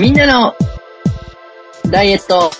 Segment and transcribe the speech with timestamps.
[0.00, 0.54] みんなの
[1.90, 2.50] ダイエット。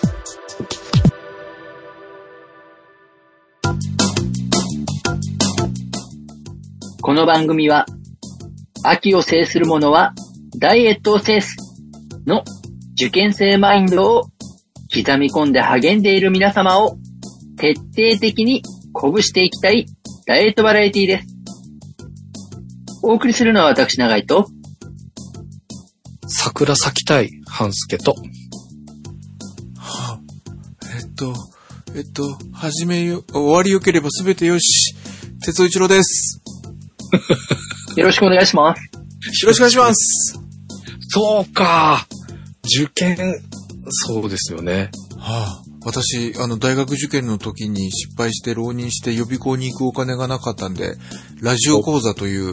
[7.01, 7.87] この番組は、
[8.85, 10.13] 秋を制する者は
[10.59, 11.57] ダイエットを制す
[12.27, 12.45] の
[12.93, 14.25] 受験生マインドを
[14.95, 16.99] 刻み込んで励んでいる皆様を
[17.57, 18.63] 徹底的に
[18.95, 19.87] 鼓舞していきたい
[20.27, 21.27] ダイエットバラエティです。
[23.03, 24.47] お送りするのは私長井と、
[26.33, 28.15] 桜咲きたい半助と、
[29.77, 30.21] はあ、
[30.97, 31.35] えっと、
[31.97, 34.95] えっと、始めよ、終わりよければすべてよし。
[35.45, 36.41] 哲夫一郎です。
[37.97, 38.83] よろしくお願いします。
[39.43, 40.39] よろしくお願いします。
[41.09, 42.07] そうか
[42.65, 43.17] 受験、
[43.89, 44.91] そうですよね。
[45.19, 50.95] はあ、私、あの、大学受験の時に失敗して浪人して予備校に行くお金がなかったんで、
[51.41, 52.53] ラジオ講座という、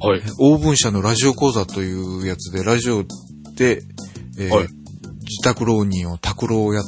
[0.00, 0.22] はい。
[0.38, 3.04] オーブン社のラジオ講座というやつで、ラジオ
[3.54, 3.82] で、
[4.38, 4.68] えーはい。
[5.20, 6.84] 自宅浪人を、宅浪をやっ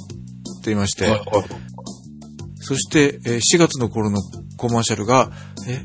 [0.63, 1.23] ていまして、はいはい。
[2.57, 4.21] そして、えー4月の頃の
[4.57, 5.31] コマーシャルが、
[5.69, 5.81] え、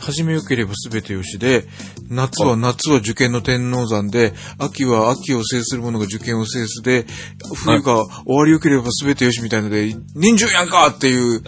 [0.00, 1.66] 始めよければ全てよしで、
[2.10, 7.06] 夏は夏は受験の天王山で、秋は秋を制する者が受験を制すで、
[7.54, 11.42] 冬が終わりよければ全てよしみたいので、人参やんかっていう、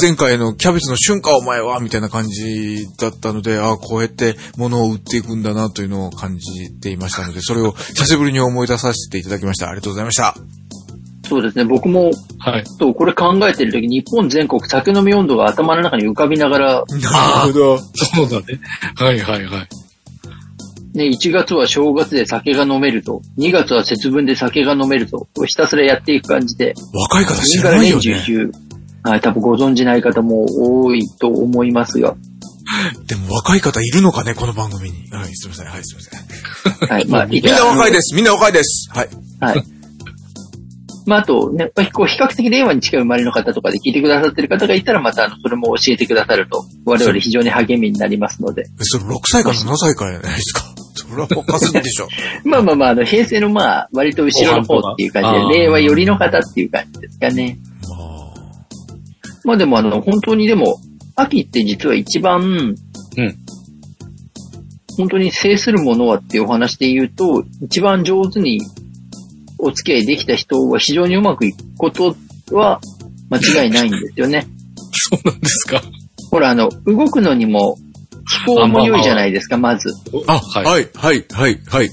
[0.00, 9.68] 前回のキャベツの瞬間お前はみたいな感じだったので、ああ、こうやって物を売っていくんだなというのを感じていましたので、それを久しぶりに思い出させていただきました。
[9.68, 10.59] ありがとうございました。
[11.30, 12.66] そうですね、僕も、はい。
[12.66, 17.78] そうこれ考えてる時日本全国酒飲み温度が頭の中に浮かびながら、なるほど。
[17.78, 18.60] そうだね。
[18.96, 19.68] はいはいはい。
[20.92, 28.50] ね、1月は正月で酒が飲めると、2月は節分で酒が飲めると、ひたすらやっていく感じで、若い方知ららないよね。
[29.04, 32.16] はい、多分ご存知ない方も多いと思いますが、
[33.06, 35.08] でも若い方いるのかね、この番組に。
[35.10, 35.66] はい、すみません。
[35.66, 36.10] はい、すみま
[36.78, 36.88] せん。
[36.88, 38.14] はい、まあ、 みんな若いです。
[38.16, 38.90] みんな若いです。
[38.92, 39.08] はい。
[39.40, 39.79] はい。
[41.06, 48.64] まあ、あとね、まあこう比較的令和に近い生まれの方とかで聞いてくださってる方がいたら、またあの、それも教えてくださると、我々非常に励みになりますので。
[48.80, 50.62] それ6歳か7歳からじゃないですか？
[50.94, 52.08] それは若すぎでしょ。
[52.44, 57.58] まあまあまあ、あの、平成のまあ、割と後ろの方っていう感じで、令和寄りの方っていう感じですかね。
[59.44, 60.76] まあでもあの、本当にでも、
[61.16, 63.34] 秋って実は一番、うん。
[64.96, 68.60] 本当に制するものはっていうお話で言うと、一番上手に
[69.62, 72.16] お付き合いできた人は非常にうまくいくこと
[72.52, 72.80] は
[73.30, 74.46] 間違いないんですよね。
[74.92, 75.82] そうなんですか。
[76.30, 77.76] ほら、あの、動くのにも、
[78.28, 79.92] 気候も良いじゃないですか、まず。
[80.26, 80.64] あ、はい。
[80.64, 81.90] はい、はい、はい、はい。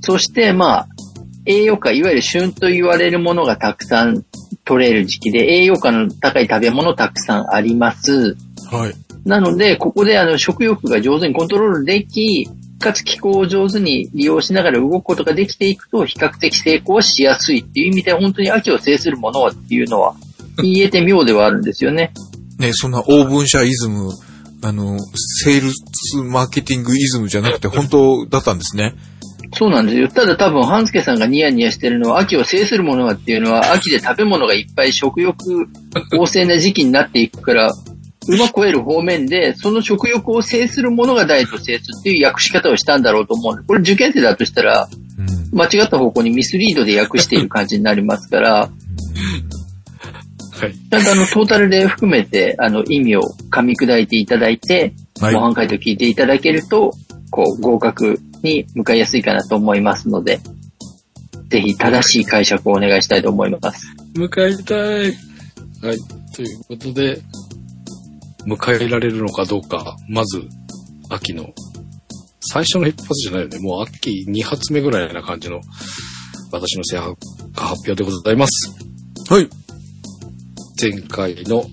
[0.00, 0.88] そして、まあ、
[1.46, 4.24] 栄養価、いわゆる旬と言われるものがたくさん
[4.64, 8.36] 取れる時期で、栄養価の高い食べ物たくさんあります。
[8.70, 8.94] はい。
[9.24, 20.14] なので、ここであの食欲が上手にコントロールでき、かつ気候を上手に利用しながら動くことができていくと、比較的成功はしやすいっていう意味で、本当に秋を制するものはっていうのは、
[20.62, 22.12] 言えて妙ではあるんですよね。
[22.58, 24.12] ね、そんなオーブン社イズム、
[24.62, 28.94] あの、セールスマーケティングイズムじゃなくて本当だったんですね。
[29.54, 30.08] そうなんですよ。
[30.08, 35.36] ただ多分、半助さんがニヤニヤしてるのは、秋を制するものはっていうのは、秋で食べ物がいっぱい食欲
[36.12, 37.72] 旺盛な時期になっていくから、
[38.28, 44.88] うまく食える方面で、その食欲を制するものがダイエットを制すっていう訳し方をしたんだろうと思うんで、これ受験生だとしたら、
[45.18, 45.58] うん。
[45.58, 48.70] 間違った方向にミスリードで訳している感じになりますから、
[50.58, 50.74] はい。
[50.74, 56.92] ちゃんとあの、トータルで含めて、あの、意味を噛み砕いていただいて、はい模範解答聞いていただけると、
[57.30, 60.40] こう、合格に向かいやすいかなと思いますので、
[61.48, 63.86] ぜひ正しい解釈をお願いしたいと思います。
[64.14, 65.26] 迎えたい。
[65.86, 65.98] はい。
[66.34, 67.20] ということで、
[68.46, 70.48] 迎えられるのかどうか、まず、
[71.10, 71.52] 秋の、
[72.40, 73.58] 最初の一発じゃないよね。
[73.58, 75.60] もう秋2発目ぐらいな感じの、
[76.52, 77.14] 私の制覇
[77.54, 78.72] 発表でございます。
[79.28, 79.48] はい。
[80.80, 81.64] 前回の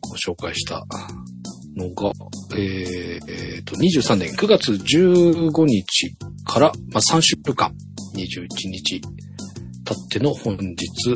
[0.00, 0.84] ご紹介した
[1.76, 2.12] のが、
[2.56, 7.72] えーえーと、23年9月15日から、まあ、3週間、
[8.14, 11.10] 21日経っての本日、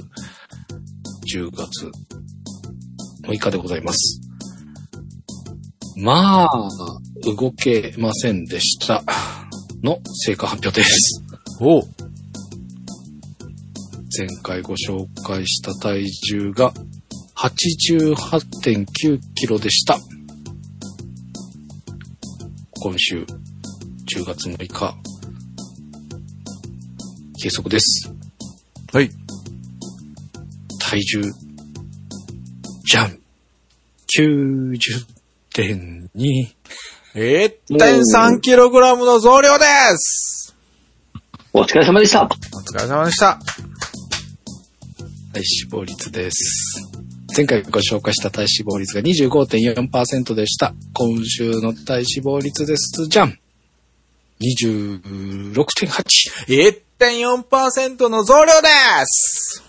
[1.36, 1.90] 10月
[3.26, 4.20] 6日でございます。
[5.96, 6.50] まあ、
[7.24, 9.02] 動けませんでした
[9.82, 11.22] の成果発表です。
[11.60, 11.82] お
[14.16, 16.72] 前回ご紹介した体重が
[17.36, 19.98] 88.9キロでした。
[22.80, 23.24] 今週
[24.14, 24.94] 10月6日、
[27.40, 28.12] 計測です。
[28.92, 29.10] はい。
[30.78, 31.22] 体重、
[32.84, 33.18] じゃん
[34.18, 36.54] !90.2。
[37.14, 39.64] 1.3kg の増量で
[39.96, 40.54] す
[41.52, 42.24] お疲れ様でした。
[42.24, 43.38] お疲れ様でした。
[45.32, 46.82] 体脂肪率です。
[47.36, 50.74] 前回ご紹介した体脂肪率が25.4%でした。
[50.92, 53.06] 今週の体脂肪率です。
[53.08, 53.38] じゃん
[54.40, 55.54] !26.8!
[56.98, 58.68] 1.4%の増量で
[59.06, 59.62] す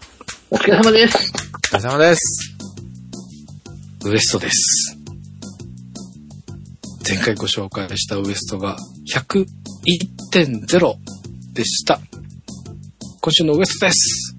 [0.49, 1.31] お疲れ様です。
[1.71, 2.54] お疲れ様です。
[4.07, 4.95] ウエストです。
[7.07, 8.77] 前回ご紹介したウエストが
[9.11, 10.95] 101.0
[11.53, 11.99] でした。
[13.19, 14.35] 今週のウエストです。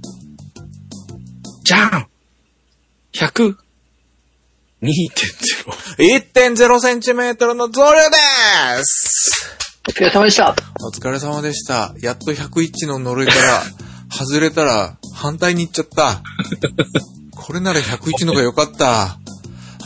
[1.65, 2.07] じゃん
[3.13, 3.57] !102.0!
[5.99, 9.57] 1.0センチメートルの増量です
[9.89, 10.55] お疲れ様でした。
[10.81, 11.93] お疲れ様でした。
[12.01, 13.63] やっと101の呪いから
[14.17, 16.23] 外れたら反対に行っちゃった。
[17.37, 19.19] これなら101のが良かった。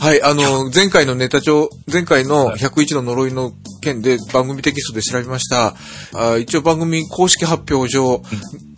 [0.01, 3.51] はい、あの、前回のネタ帳、前回の101の呪いの
[3.83, 5.75] 件で番組テキストで調べました。
[6.15, 8.23] あ一応番組公式発表上、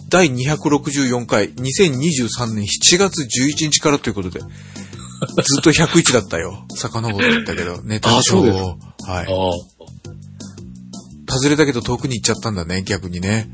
[0.10, 4.48] 第264回、2023年7月11日からということで、 ず
[5.60, 6.66] っと101だったよ。
[6.76, 8.78] 遡ってったけど、ネタ帳を。
[9.08, 9.28] はい。
[11.32, 13.50] 外れたけど遠くに行っちゃったんだね、逆にね。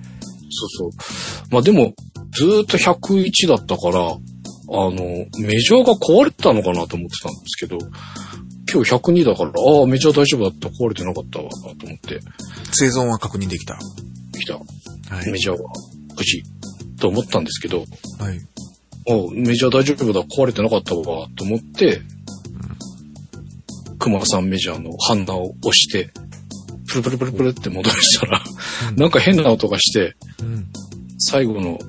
[0.50, 0.98] そうそ
[1.46, 1.54] う。
[1.54, 1.94] まあでも、
[2.36, 4.18] ずーっと101だったから、あ
[4.70, 4.92] の、
[5.40, 7.78] メジャーが壊れたのかなと思ってたんですけど、
[8.72, 12.20] 今日102だから、ああ、メジャー大丈夫だった、壊れてなかったわ、と思って、
[12.72, 13.80] 生存は確認できた。
[14.40, 14.56] 来た。
[14.56, 15.32] はい。
[15.32, 15.70] メジャーは
[16.16, 16.44] 無事、
[17.00, 18.40] と思ったんですけど、はい。
[19.08, 22.02] あメジャー大丈夫だ、壊れてなかったわ、と思って、
[23.98, 26.12] 熊さんメジャーのハンダを押して、
[26.88, 28.44] プルプルプルプルって戻したら、
[28.96, 30.68] なんか変な音がして、うん。
[31.18, 31.80] 最後の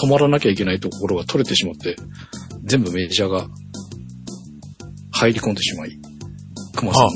[0.00, 1.96] 止まらなきゃいけないところが取れてしまって、
[2.64, 3.46] 全部メジャーが
[5.12, 5.90] 入り込んでしまい、
[6.76, 7.10] 熊さん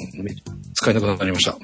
[0.75, 1.57] 使えなくなりました。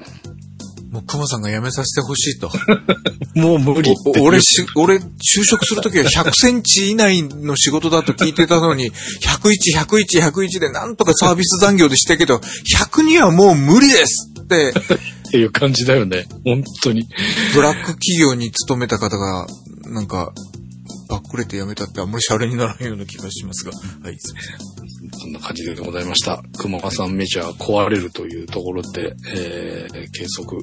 [0.91, 2.49] もう熊さんが辞めさせてほしいと。
[3.35, 14.73] もう無理お俺し、俺、就職するときは100センチ以内の仕事だと聞いてたのに、101、101、101でなんとかサービス残業でしたけど、100にはもう無理ですって、
[15.27, 16.27] っていう感じだよね。
[16.45, 17.03] 本当に。
[17.53, 19.47] ブラック企業に勤めた方が、
[19.87, 20.33] なんか、
[21.07, 23.71] ばっくれて辞めたってあんまりシャレにならないような気がしますが。
[24.03, 24.75] はい、すいません。
[25.19, 26.43] そんな感じでございました。
[26.57, 30.61] 熊さんメジャー壊れるというところで、えー、計測、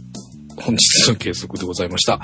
[0.56, 2.20] 本日の計測でございました。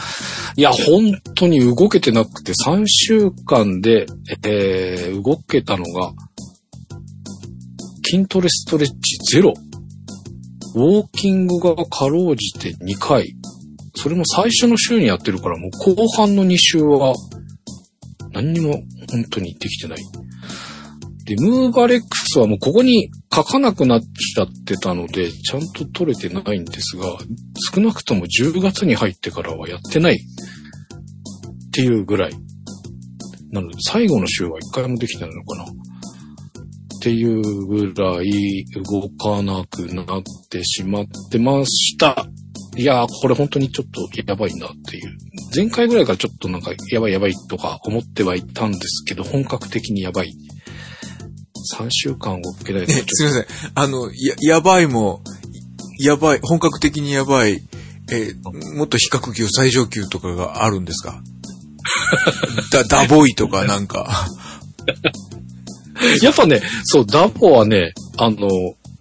[0.56, 4.06] いや、本当に動けてなくて3週間で、
[4.44, 6.12] えー、動けたのが、
[8.04, 9.52] 筋トレストレッチゼロ。
[10.74, 13.34] ウォーキングがかろうじて2回。
[13.96, 17.14] それも最初の週にやってるから、もう後半の2週は、
[18.32, 19.98] 何にも本当にできてない。
[21.24, 27.18] で、ムーバレックスはもうここに書かなくなっちゃってたので、ちゃんと取れてないんですが、
[27.74, 32.32] 少なくとも10月に入ってからはやってないっていうぐらい。
[33.50, 35.66] なので、最後の週は一回もできてないのかなっ
[37.00, 42.26] ていうぐらい動かなくなってしまってました。
[42.78, 45.16] いやー、これ本当にちょっとやばいなっていう。
[45.54, 50.32] 前回ぐらいからちょっとなんかやばいやばいとか思ってはいたんですけど、本格的にやばい。
[51.76, 53.46] 3週間動けないとえ、すいません。
[53.74, 55.22] あの、や、やばいも、
[55.98, 57.62] やばい、本格的にやばい、
[58.10, 61.20] えーもっと比較級、最上級とかがあるんですか？
[62.72, 64.28] だ、ダボイとかなんか。
[66.22, 68.48] やっぱね、そう、ダボはね、あの、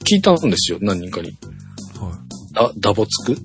[0.04, 1.30] 聞いたんですよ、何人かに。
[2.00, 2.18] は
[2.54, 3.38] ダ、ダボつく？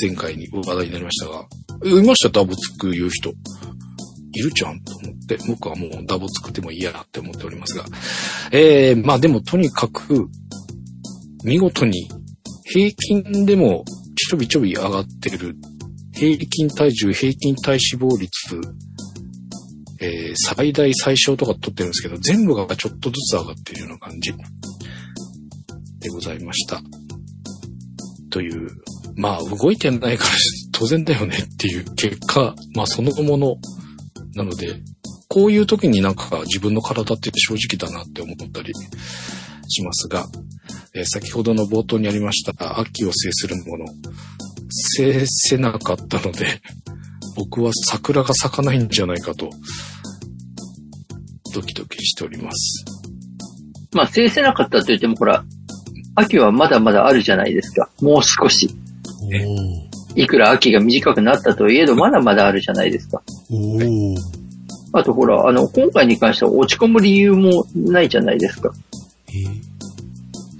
[0.00, 1.46] 前回に話題になりましたが。
[1.84, 3.30] いました、ダボつく言う人。
[4.32, 7.84] いるじゃんと思って、僕はもうダボつくてもいいやって思っておりますが。
[8.52, 10.28] えー、まあでもとにかく、
[11.44, 12.08] 見事に
[12.64, 13.84] 平均でも
[14.14, 15.56] ちょびちょび上がってる、
[16.12, 18.30] 平均体重、平均体脂肪率、
[20.00, 24.32] えー、最大最小とか取ってるんですけど、全部がちょっとずつ上がってるような感じ
[26.00, 26.80] でございました。
[28.30, 28.70] という、
[29.16, 30.30] まあ動いてないから
[30.72, 33.56] 当然だよねっていう結果、まあそのもの
[34.34, 34.76] なので、
[35.28, 38.72] こういう時になんか自分の体って正直だなって思ったり
[39.68, 40.26] しますが、
[40.94, 43.84] えー先ほどの冒頭にありました秋を制するもの、
[44.70, 46.60] 制せなかったので、
[47.36, 49.50] 僕は桜が咲かないんじゃないかと、
[51.52, 52.84] ドキドキしております。
[53.92, 55.44] まあ、制せなかったと言っても、ほら、
[56.14, 57.90] 秋はまだまだあるじゃないですか。
[58.00, 58.70] もう少し。
[60.16, 63.22] いくら秋が短くなったといえど、まだまだあるじゃないですか。
[64.92, 68.72] あとほら、あの、今回に関しては落ち込む理由もないじゃないですか。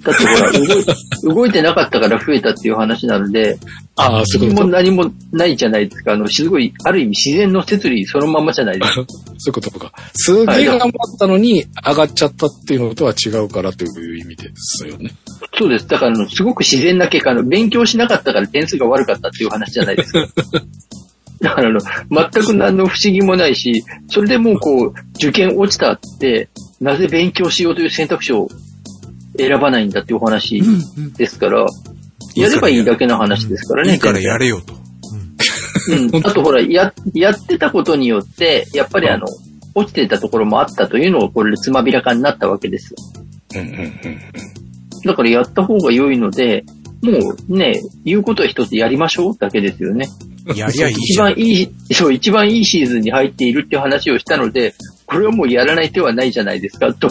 [0.02, 0.84] だってほら、動い
[1.34, 3.58] 動いてなかったから増えたっていう話なので、
[3.96, 4.66] ああ、そういうこと。
[4.66, 6.12] も何もないじゃないですか。
[6.14, 9.04] あの、すごい、ある意味自然の摂理そのままじゃないですか。
[9.38, 9.92] そういうことか。
[10.14, 15.10] すげえ頑張ったのに上がっちゃったっていうのとは違うからという意味ですよね。
[15.58, 15.86] そうです。
[15.86, 20.26] だからすごく自然な結果、あの、勉強しなかったから点数が悪かったっていう話じゃないですか。
[21.40, 21.80] だからあの、
[22.10, 26.48] 全く何の不思議もないし、それでもうこう、受験落ちたって、
[26.80, 28.48] なぜ勉強しようという選択肢を
[29.46, 30.62] 選ばないんだっていうお話
[31.16, 31.66] ですから、
[32.34, 33.94] やればいいだけの話ですからね。
[33.94, 34.74] いいからやれよと。
[35.88, 36.26] うん。
[36.26, 39.26] あとほら、や、やってたことによって、やっぱりあの、
[39.74, 42.94] 落ちてたところもあったというのをこれでつまびらかになったわけです。
[43.54, 44.18] うんうんうん。
[45.04, 46.64] だからやった方が良いので、
[47.02, 50.08] もうね、言うことは一つやりましょうだけですよね。
[50.54, 51.18] やりゃいい一。
[51.18, 54.74] 番いい、 そう、一番いいシーズンに入っているっていう話をしたので、
[55.06, 57.08] これはもうやらない手はないじゃないですか、と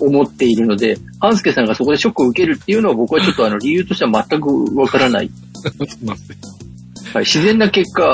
[0.00, 5.30] 思っているので、半助さんがそこでショックを受けるっていうのは僕はちょっとあの理由としては全くわからない。
[6.04, 6.16] ま あ
[7.14, 8.04] はい、自然な結果。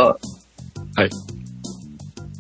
[0.97, 1.11] はい。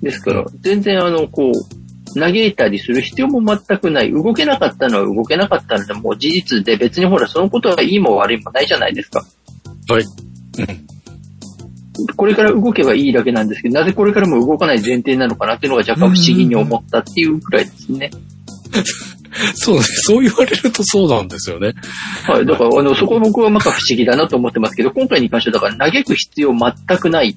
[0.03, 4.13] ですから、全然あの、こう、嘆いたりする必要も全くない。
[4.13, 9.25] 動けなかったのは動けなかったので、もう事実で別にほら、そのことはいいも悪いもないじゃないですか。
[9.89, 10.05] はい。
[12.17, 18.11] これから動けばいいだけなんですけど、なぜこれからも動かない前提なのかなっていうのが若干不思議に思ったっていうくらいですね。
[19.55, 19.83] そうね。
[19.83, 21.75] そう言われるとそうなんですよね。
[22.27, 22.47] はい。
[22.47, 27.37] だから、あの、そこ僕はまた不思議だなと思ってますけど、今回に関してはだから嘆く必要全くない。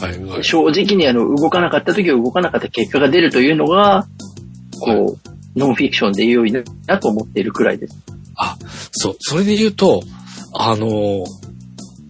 [0.00, 0.44] はいはい。
[0.44, 4.06] 正直にあの、動かなかった時は動かなかった結果が出るというのが、
[4.80, 6.62] こう、ノンフィクションで良いな
[6.98, 7.96] と思っているくらいです。
[8.92, 9.16] そう。
[9.20, 10.02] それで言うと、
[10.52, 11.24] あのー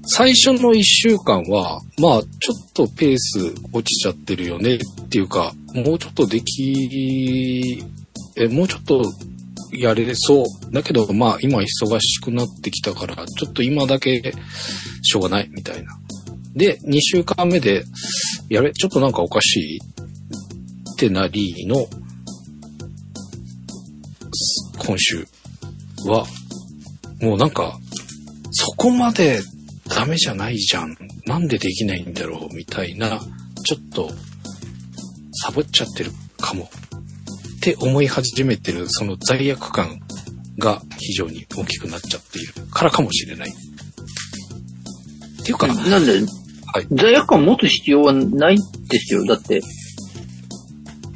[0.07, 7.83] 最初の一週間は、まあ、ちょっとペース落ちちゃってるよねっていうか、もうちょっとでき、
[8.37, 9.03] え、もうちょっと
[9.73, 10.73] やれそう。
[10.73, 11.65] だけど、まあ、今忙
[12.01, 14.33] しくなってきたから、ちょっと今だけ
[15.03, 15.99] しょうがないみたいな。
[16.55, 17.85] で、2週間目で、
[18.49, 21.87] やれ、ちょっとなんかおかしいってなりの、
[24.79, 25.27] 今週
[26.07, 26.27] は、
[27.21, 27.79] もうなんか、
[28.53, 29.41] そこまで
[29.89, 30.97] ダメじゃないじゃん。
[31.27, 33.21] なんでできないんだろうみたいな、
[33.65, 34.11] ちょっと、
[35.43, 36.69] サボっちゃってるかも。
[37.65, 39.99] って思い始めてる、その罪悪感
[40.59, 43.49] が非常に大きくなっちゃっているからかもしれない。
[43.49, 48.57] っていうか、なんで、はい罪悪感持つ必要はない
[48.89, 49.25] ですよ。
[49.25, 49.63] だって、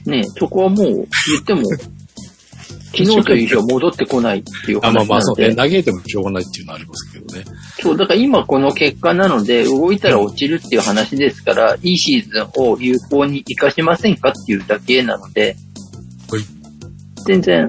[0.06, 1.04] ねそこはもう言
[1.42, 1.64] っても、
[2.96, 5.56] 昨日という日は戻ってこないっていうあ、まあまあ、話なので、そうね。
[5.56, 7.44] 嘆いてもしょうがないっていうのはありますけどね。
[7.82, 15.67] そう、だから今この結果なので、動いたら落ちるっていう話ですから、いいシーズンを有効に活かしませんかっていうだけなので、はい
[17.28, 17.68] 全然、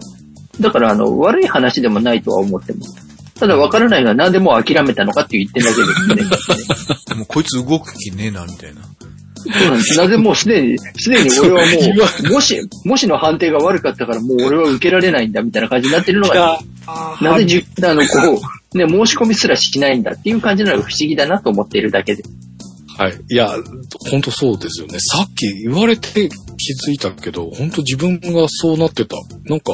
[0.61, 2.95] だからあの、悪い話でもないとは思ってます。
[3.35, 7.15] ただ分からないのは何でもう諦めたのかっていう言ってるだけですね。
[7.19, 8.81] もうこいつ動く気ねえな、みたいな。
[8.81, 9.97] そうなんです。
[9.99, 11.67] なぜもうすでに、すでに俺はも
[12.29, 16.59] う、 もし、もしの判定が悪かったからもう俺は受けられないんだみたいな感じになってるのが、
[17.21, 18.41] なぜじゅ、あの、こ
[18.73, 22.29] う、ね、申し込みすらしないんだっていう感じなのが不思議だなと思っているだけです。
[22.99, 23.17] はい。
[23.29, 23.55] いや、
[24.11, 24.99] 本当そうですよね。
[24.99, 29.15] さっき言われて気づいたけど、本当自分がそうなってた。
[29.45, 29.71] なんか、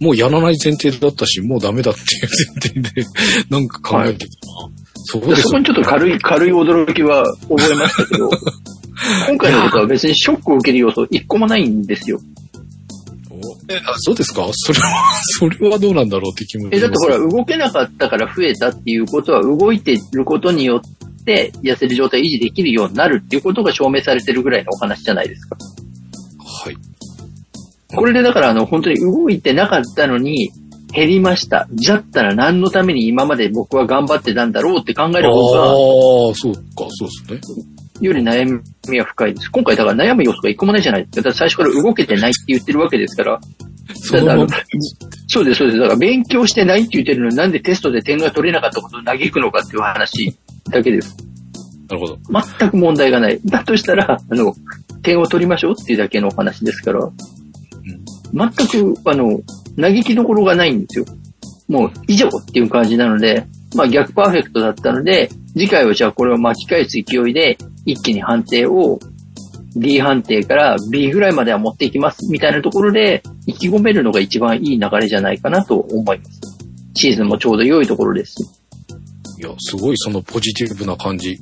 [0.00, 2.28] もうやらない前提だったし、もうダメだっていう
[2.72, 3.06] 前提で、
[3.50, 4.70] なんか考えてたな。
[5.06, 8.30] そうですよねそこにちょっと軽い、軽い驚きは覚えましたけど、
[9.28, 12.18] 今回のことは別にショックを受ける要素一個もないんですよ。
[13.68, 14.48] えあそうですか？
[14.52, 14.86] それは、
[15.38, 25.56] それはどうなんだろうって気もえ、だってほら、動けなかったから増えたっていうことは、動いていることによって、痩せる状態を維持できるようになるっていうことが証明されてるぐらいのお話じゃないですか。
[26.64, 26.76] はい。
[27.94, 30.50] これでだから、あの、本当に動いてなかったのに、
[30.94, 31.66] 減りました。
[31.86, 37.64] だったら何のために今まで僕は頑張ってたんだろうって考えあある方が、ー、そうか、そうですね。
[38.00, 39.50] より悩みは深いです。
[39.50, 41.16] 今回だから悩む要素が一個もないじゃないですか。
[41.16, 43.40] だから最初から動けてないって言ってるわけですから。
[43.94, 44.16] そ
[45.28, 45.78] そうです、そうです。
[45.78, 50.36] だから勉強してないって言ってるのになんでテストで点が取れなかったことを嘆くのかっていう話
[50.70, 51.16] だけです。
[51.88, 52.18] なるほど。
[52.58, 53.40] 全く問題がない。
[53.44, 54.54] だとしたら、あの、
[55.02, 57.10] 点を取りましょうっていうだけのお話ですから、
[58.32, 59.40] 全く、あの、
[59.80, 61.04] 嘆きどころがないんですよ。
[61.68, 68.98] もう以上っていう感じなので、まあ逆パーフェクトだったので、次回はじゃあこれを巻き返す勢いで、一気に判定を
[69.76, 76.40] D 判定から B ぐらいまでは持っていきますみたいなところで、意気込めるのが一番いい流れじゃないかなと思います。
[76.96, 78.63] シーズンもちょうど良いところですし。
[79.38, 81.38] いや、すごいそのポジティブな感じ。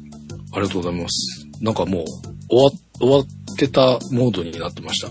[0.53, 1.47] ありがとうございます。
[1.61, 2.05] なんかもう、
[2.49, 5.09] 終わ、終わってたモードになってました。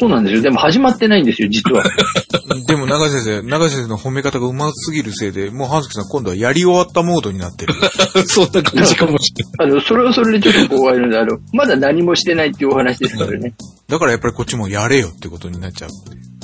[0.00, 0.42] そうなんですよ。
[0.42, 1.82] でも始まってないんですよ、実は。
[2.68, 7.74] でも、長井先生、長井先生の褒め方が上手すぎるせいで、もう、半月さん今度はやり終わったモードになってる。
[8.26, 9.68] そんな感じかもしれない。
[9.70, 13.54] あの、それはそれでちょっと怖いので、あの、まだ何もしてないっていうお話ですからね。
[13.88, 16.37] だからやっぱりこっちもやれよってことになっちゃうっていう。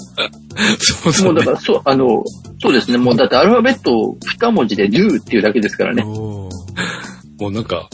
[0.79, 1.51] そうそううねもだか。
[1.53, 2.25] ら、そう、あの、
[2.61, 2.99] そうですね。
[2.99, 6.03] もうだってアルファベット2文字で do っていうだけですからね。
[6.03, 6.51] も
[7.41, 7.89] うなんか、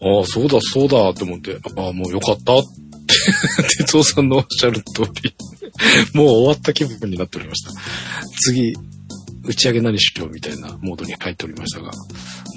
[0.00, 2.68] ああ、そうだ、そうだ、って思って、ああ、もうよかったって、
[3.78, 5.34] 哲夫さんのおっしゃる通り、
[6.12, 7.70] もう終わった気分になっておりました。
[8.40, 8.74] 次、
[9.46, 11.92] 打ち上げ何しようみたいなモードに入っておりましたが、ま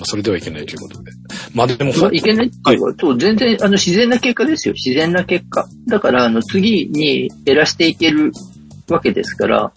[0.03, 1.11] あ、それではいけないということで。
[1.53, 4.73] まあでも、まあいけないっていうか、そう、全然、あの、自然な結果ですよ。
[4.73, 5.67] 自然な結果。
[5.87, 8.31] だから、あの、次に減らしていける
[8.89, 9.71] わけですから、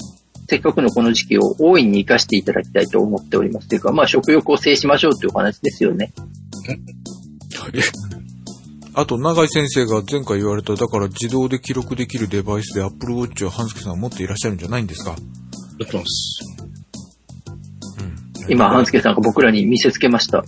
[0.48, 3.68] せっかくのこの時期を大いに活かしていただきたいと思っております。
[3.68, 6.12] というか、まあ、食欲を制しましょうというお話ですよね。
[8.94, 15.10] あと、長井先生が前回言われた、だから自動で記録できるデバイスで Apple Watch を半助さんは持っていらっしゃるんじゃないんですか？
[15.10, 15.16] や
[15.86, 16.40] ってます。
[18.00, 18.52] うん。
[18.52, 20.38] 今、半助さんが僕らに見せつけました。
[20.38, 20.44] うん。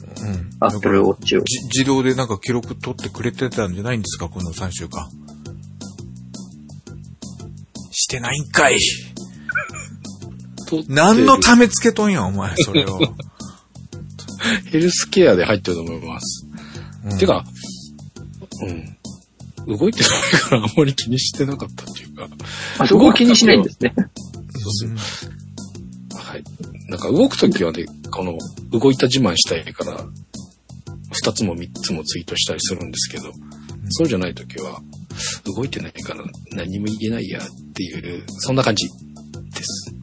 [0.58, 1.40] アップルウォッチを。
[1.44, 4.28] じ自動でなんか記録取ってくれてたんじゃないんですか？
[4.28, 5.08] この3週間。
[8.12, 8.76] してないんかい。
[10.88, 13.00] 何のためつけとんや、お前、それを。
[14.70, 16.46] ヘルスケアで入ってると思います。
[17.04, 17.44] うんてか、
[19.66, 19.78] うん。
[19.78, 22.28] 動いてないからあんまり気にしてなかったっていうか、
[22.78, 23.94] あそ気にしないんですね。
[23.96, 24.96] うん
[26.16, 26.44] はい。
[26.88, 28.36] なんか動くときはね、この
[28.70, 30.04] 動いた自慢したいから、
[31.12, 33.32] 二つも三つもツイートしたりするんですけど、
[33.90, 34.82] そうじゃないときは、
[35.56, 37.42] 動いてないから何も言えないやっ
[37.74, 39.94] ていう、そんな感じです。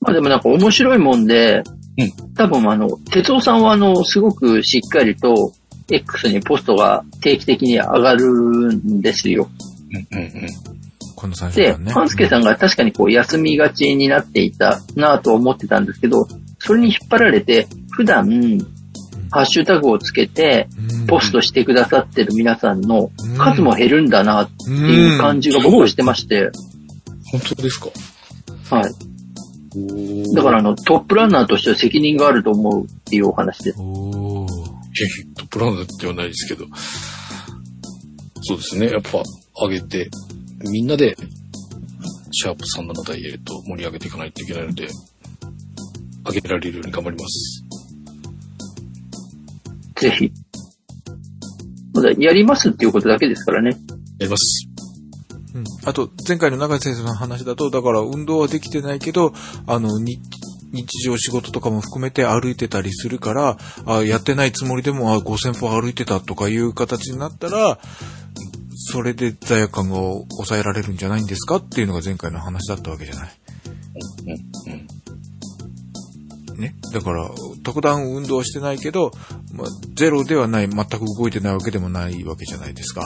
[0.00, 1.62] まあでもなんか面白いもんで、
[1.98, 5.52] うん多分あの、哲夫さんはあの、すごくしっかりと
[5.90, 9.50] X にポストが定期的に上がるんですよ。
[10.12, 10.48] うんうんうん。
[11.16, 11.92] この3週で間、ね。
[11.92, 16.26] 半助さんが確かにこう休みがちになっていたなぁと思ってたんですけど、
[16.60, 18.26] それに引っ張られて、普段、
[19.30, 26.50] ハッシュタグをつけて、うんポストしてくださってる皆さんの数も減るんだなってうんいう感じが僕はしてまして、
[27.32, 27.88] 本当ですか？
[28.76, 30.34] はい。
[30.34, 33.78] だからあの、トップランナーとしては責任があると思うっていうお話です。
[33.78, 36.66] トップランナーではないですけど、
[38.42, 38.86] そうですね。
[38.90, 39.22] やっぱ
[39.66, 40.08] 上げて、
[40.70, 41.16] みんなで、
[42.32, 44.88] シャープ37ダイエット盛り上げていかないといけないので、
[46.32, 47.59] 上げられるように頑張ります。
[50.00, 50.32] ぜひ。
[51.92, 53.70] まだやりますっていうことだけですからね。
[54.18, 54.66] やります。
[55.54, 59.32] うんあと、前回の長井先生の話だと、だから運動はできてないけど、
[59.66, 60.20] あの、日、
[60.72, 67.80] 日常仕事とかも含めて歩いてたりするから、あやってないつもりでも、あ5000歩歩いてたとかいう形になったら、
[68.92, 73.30] それで罪悪感が抑えられるんじゃないんですかっていうのが前回の話だったわけじゃない。
[74.66, 74.99] うん、うん。
[76.60, 76.76] ね。
[76.92, 77.30] だから、
[77.64, 79.10] 特段運動はしてないけど、
[79.52, 83.02] まあ、ゼロではない、全く動いてないわけでもないわけじゃないですか。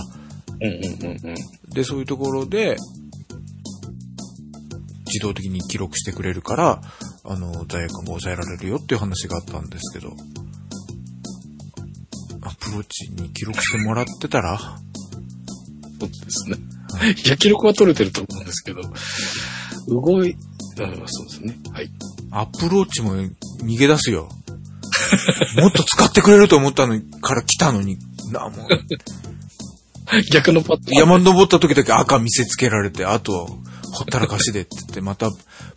[0.60, 1.34] うんうんうんうん。
[1.72, 2.76] で、そういうところで、
[5.06, 6.80] 自動的に記録してくれるから、
[7.24, 10.12] あの、罪悪感が抑えられるよっていう話があったんですけど、
[12.42, 14.58] アプローチに記録してもらってたら、
[16.00, 16.56] そうですね。
[17.24, 18.82] いや、記録は取れてると思うんですけど、
[19.88, 20.36] 動い、
[20.80, 21.56] あそうですね。
[21.72, 21.90] はい。
[22.36, 24.28] アプローチも逃げ出すよ。
[25.56, 27.96] もっと使ってくれると思ったのに、から来たのに、
[28.32, 28.68] な、もう、
[30.32, 30.98] 逆のパターン。
[30.98, 35.30] 山登った時だけ赤見せつけられて、あとは、ほったらかしでって言って、また、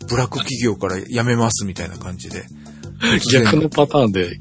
[0.08, 2.44] ブラック企業から辞めますみたいな感じで。
[3.32, 4.40] 逆のパターンで、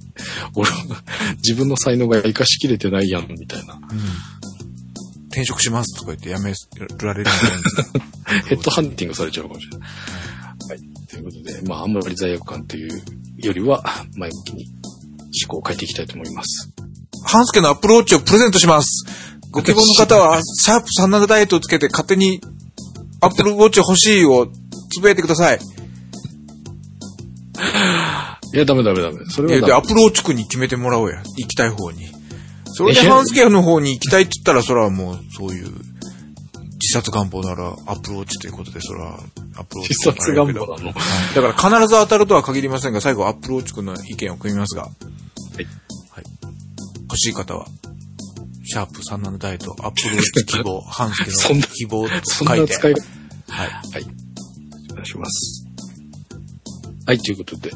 [0.56, 1.04] 俺は
[1.38, 3.76] 自分の才能が活かしきれてないやん、みたいな。
[3.76, 3.82] うん。
[5.28, 6.54] 転職しますとか言って辞め
[6.98, 7.84] られるんじゃないですか。
[8.50, 9.90] ヘッドハンティングされちゃうかもしれない。
[11.12, 11.18] はい。
[11.18, 12.90] ということで、まあ、あんまり罪悪感という
[13.38, 13.84] よりは、
[14.16, 14.74] 前向きに思
[15.48, 16.70] 考を変えていきたいと思います。
[17.24, 19.06] ハンスケのアプローチをプレゼントします。
[19.52, 22.42] ご希望の方は、シャープ37ダイエットをつけて勝手に
[23.22, 24.48] アップルウォッチ欲しいを
[24.92, 25.60] つぶやいてください。
[28.54, 29.20] いや、ダメダメダメ。
[29.30, 29.74] それはダメ。
[29.74, 31.24] アプローチ君に決めてもらおうや。
[31.38, 32.08] 行きたい方に。
[32.66, 33.04] それでえ？
[33.04, 35.72] ハンスケの方に行きたいって言ったら、それはもう、そういう、
[36.88, 39.20] 自殺願望ならアプローチということで、それは
[39.58, 39.90] アプローチ。
[39.90, 40.68] 自殺願望なの？
[40.68, 40.80] は
[41.32, 44.84] いだから必ず当たるとは限りませんが、最後アプローチ君の意見を組みますが。
[44.84, 45.66] はい
[46.10, 46.24] はい。
[47.10, 47.68] 欲しい方は、
[48.64, 52.56] シャープ37ダイエット、アプローチ希望、ハンスケの 希望とそ書て。
[52.56, 53.02] んない使い、はい。
[53.50, 53.66] は
[54.00, 54.06] い。
[54.92, 55.66] お願いします。
[57.06, 57.72] はい、ということで、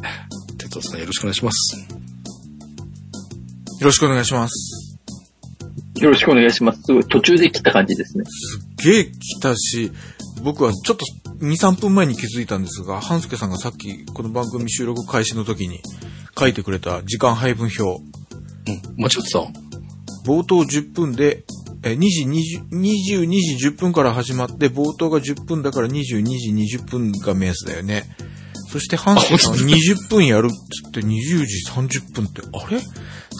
[0.57, 1.77] 哲夫さんよろしくお願いします。
[1.77, 1.85] よ
[3.81, 4.80] ろしくお願いします。
[6.01, 6.81] よろしくお願いします。
[6.81, 8.23] すごい途中で切った感じですね。
[8.25, 9.91] すっげえ来たし、
[10.43, 11.05] 僕はちょっと
[11.39, 15.79] 2、3分前に気づいたんですが、半助さんがさっきこの番組収録開始の時に
[16.37, 17.81] 書いてくれた時間配分表。
[17.83, 18.81] うん。
[18.97, 19.39] 間違ってた。
[20.25, 21.43] 冒頭10分で、
[21.83, 28.05] えー、2時20、22時10分から始まって、冒頭が10分だから22時20分が目安だよね。
[28.71, 32.81] そして、半助さんは20分やるっつって20時30分って、あれ？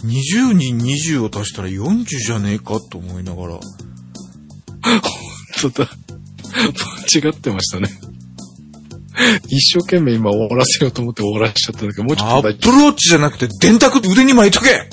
[0.05, 3.59] ?20 に20を足したら40じゃねえかと思いながら。
[5.55, 7.89] ちょっと、間違ってましたね。
[9.47, 14.89] 一生懸命今終わらせようと思って終わらしちゃったんだけど、もうちょアっと大ップルウォッチじゃなくて電卓腕に巻いとけ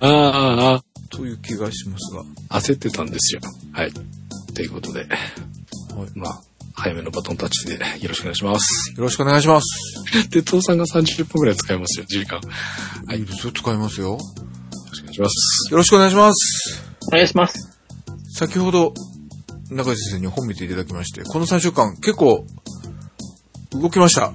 [0.00, 2.22] ああ、ああ、という気がしますが。
[2.60, 3.40] 焦ってたんですよ。
[3.72, 3.92] はい。
[4.54, 5.08] ということで、はい、
[6.14, 6.42] まあ、
[6.76, 8.92] 早めのバトンタッチでよろしくお願いします。
[8.96, 10.30] よろしくお願いします。
[10.30, 12.40] で、父さんが30分くらい使いますよ、時間。
[12.40, 12.48] よ
[13.06, 13.26] はい。
[13.26, 14.18] それ使いますよ。
[14.90, 15.72] ろしくお願いします。
[15.72, 16.96] よろしくお願いします。
[17.08, 17.78] お願いします。
[18.32, 18.92] 先ほど、
[19.70, 22.46] 中井先生に褒めていただきまして、この3週間結構、
[23.72, 24.32] 動きました。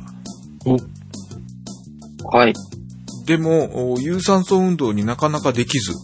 [0.65, 0.77] お、
[2.36, 2.54] はい。
[3.25, 5.91] でも、お有酸素運動になかなかできず。
[5.91, 5.95] ん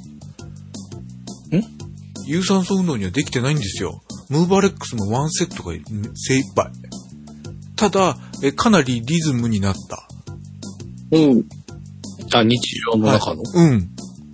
[2.25, 4.01] 有酸素運動にはできてないんですよ。
[4.29, 5.73] ムーバレックスのワンセットが
[6.15, 6.71] 精一杯。
[7.75, 10.07] ただ、えかなりリズムになった。
[11.11, 11.45] うん。
[12.33, 12.59] あ、日
[12.91, 13.41] 常の中の？
[13.53, 13.89] うん。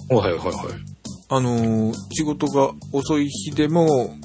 [0.10, 0.56] はい、はい、はい。
[1.29, 4.15] あのー仕事が遅い日でも、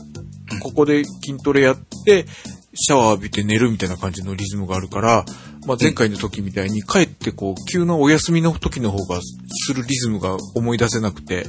[0.63, 2.27] ここで筋トレやって、
[2.75, 5.25] シャワー浴びて寝るみたいな感じのリズムがあるから、
[5.67, 11.47] まあ、前回の時みたいに帰ってこう、急なお休みの時の方がするリズムが思い出せなくて、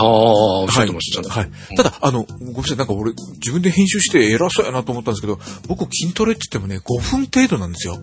[0.00, 1.28] ああ、おっしゃってましたね。
[1.28, 1.50] はい。
[1.76, 7.98] ただ、あの、ごめんなさい、なんか俺、自分で編集して偉そうやなと思ったんですけど、僕筋トレって言ってもね、5分程度なんですよ。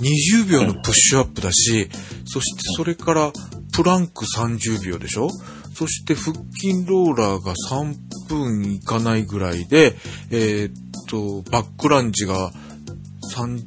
[0.00, 1.88] 20秒のプッシュアップだし、
[2.26, 3.32] そしてそれから、
[3.72, 5.28] プランク30秒でしょ？
[5.74, 7.94] そして腹筋ローラーが3
[8.28, 9.96] 分いかないぐらいで、
[10.30, 10.72] えーっ
[11.08, 12.52] と、バックランジが
[13.34, 13.62] 30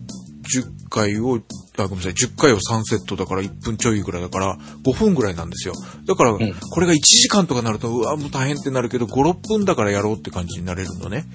[0.95, 1.41] 回を、
[1.77, 5.73] あ、ごめんなさい、10回を3セットだから1分ちょいぐらいだから、5分ぐらいなんですよ。
[6.05, 11.25] だから、んこれが1時間とかなると、うわ、もう大変ってなるけど、5、6分だからやろうって感じになれるのね。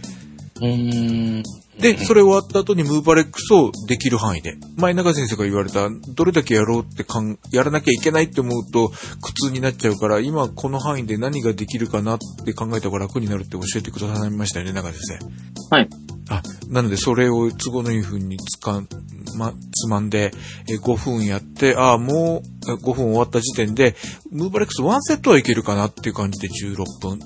[0.57, 1.42] うーん。
[1.79, 4.57] で、それ終わった後にムーバレックスをできる範囲で。
[4.77, 8.90] 前中先生が言われた、どれだけやろうってかん、やらなきゃいけないって思うと
[9.23, 15.75] 苦痛になっちゃうから、今この範囲で何ができるかなって考えた方が楽になるって教えてくださいましたよね、中先生。
[15.77, 15.88] はい。
[16.31, 18.88] あ、なのでそれを都合のいい風につかん、
[19.37, 20.31] ま、つまんで、
[20.69, 23.97] え5分やって、あもうえ5分終わった時点で、
[24.31, 27.19] ムーバレックス1セットはいけるかなっていう感じで16分。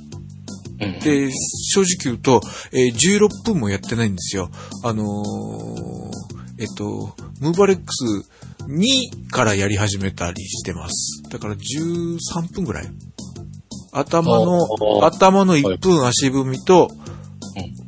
[0.81, 0.99] うん。
[1.01, 2.41] で、正直言うと、
[2.73, 4.51] えー16分もやってないんですよ。
[4.83, 6.25] あのー
[6.57, 8.05] えっと、ムーバレックス
[8.69, 11.23] 2からやり始めたりしてます。
[11.29, 12.87] だから13分ぐらい。
[13.93, 16.89] 頭の頭の1分足踏みと、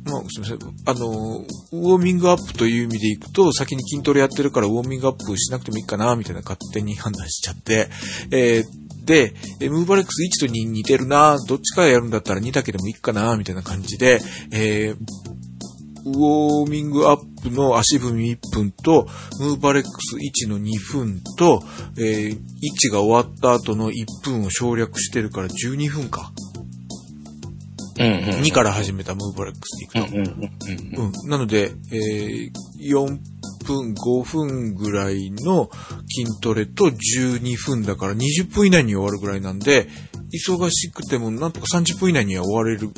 [0.07, 0.59] まあ、すみません。
[0.85, 7.89] あの、ウォーミングアップという意味でいくと、先に筋トレやってるからウォーミングアップしなくてもいいかな、みたいな勝手に判断しちゃって、
[8.31, 9.33] えーで、
[9.69, 14.19] ムーバレックス1と2似てるな、どっちからやるんだったら2だけでもいいかな、みたいな感じで、
[14.51, 15.37] えー
[16.07, 19.07] ウォーミングアップの足踏み1分と、
[19.39, 20.15] ムーバレックス
[20.45, 21.61] 1の2分と、
[21.97, 26.31] えー、1が終わった後の1分を省略してるから12分か。
[27.99, 28.41] うんうん。
[28.41, 30.15] 2から始めたムーバレックスでいくと。
[30.15, 30.51] うんうんうん
[30.97, 31.05] うん。
[31.05, 31.29] うん。
[31.29, 33.19] なので、えー、4
[33.65, 35.69] 分、5分ぐらいの
[36.07, 39.89] 筋トレと12分だから20分以内に終わるぐらいなんで、
[40.33, 42.89] 忙しくてもなんとか30分以内には終われる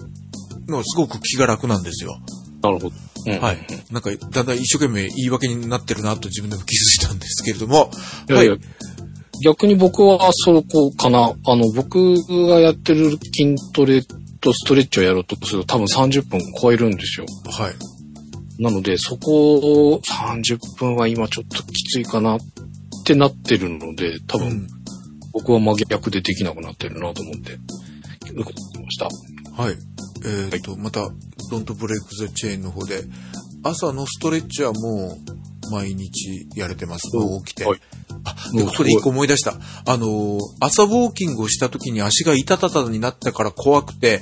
[0.68, 2.20] のはすごく気が楽なんですよ。
[2.62, 2.92] なるほど。
[3.28, 3.58] うんはい。
[3.92, 7.92] なんか、だんだん一生懸命言い訳になってるなと自分でも気づいたんですけれども、
[8.30, 8.62] いやいやはい。
[9.44, 11.34] 逆に僕はそこかな。
[11.46, 12.16] あの、僕
[12.48, 14.02] がやってる筋トレ
[14.40, 17.26] とストレッチをやろうとすると多分30分超えるんですよ。
[17.52, 17.74] はい。
[18.62, 22.40] なので、そこを30分は今ちょっときついかなっ
[23.06, 24.68] てなってるので、多分うん。
[25.32, 27.54] 僕は真逆でできなくなってるなと思って、
[28.34, 29.06] 受けてました。
[29.62, 29.76] はい。
[30.52, 31.10] えっ、と、また、
[31.50, 33.04] ドントブレイクザチェーンの方で、
[33.64, 35.39] 朝のストレッチはもう、
[35.70, 37.08] 毎日やれてます。
[37.46, 37.66] 起きて。
[37.66, 37.80] はい
[38.24, 39.54] あ、でもそれ一個思い出した。
[39.86, 44.22] あのー朝ウォーキングをした時に足が痛たたになったから怖くて、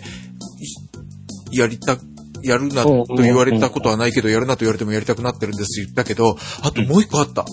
[1.52, 1.98] いやりた、
[2.44, 7.46] やるなと言われたことはないけど、やるなと言われてもやりたくなってるんです言ったけど、あともう一個あった。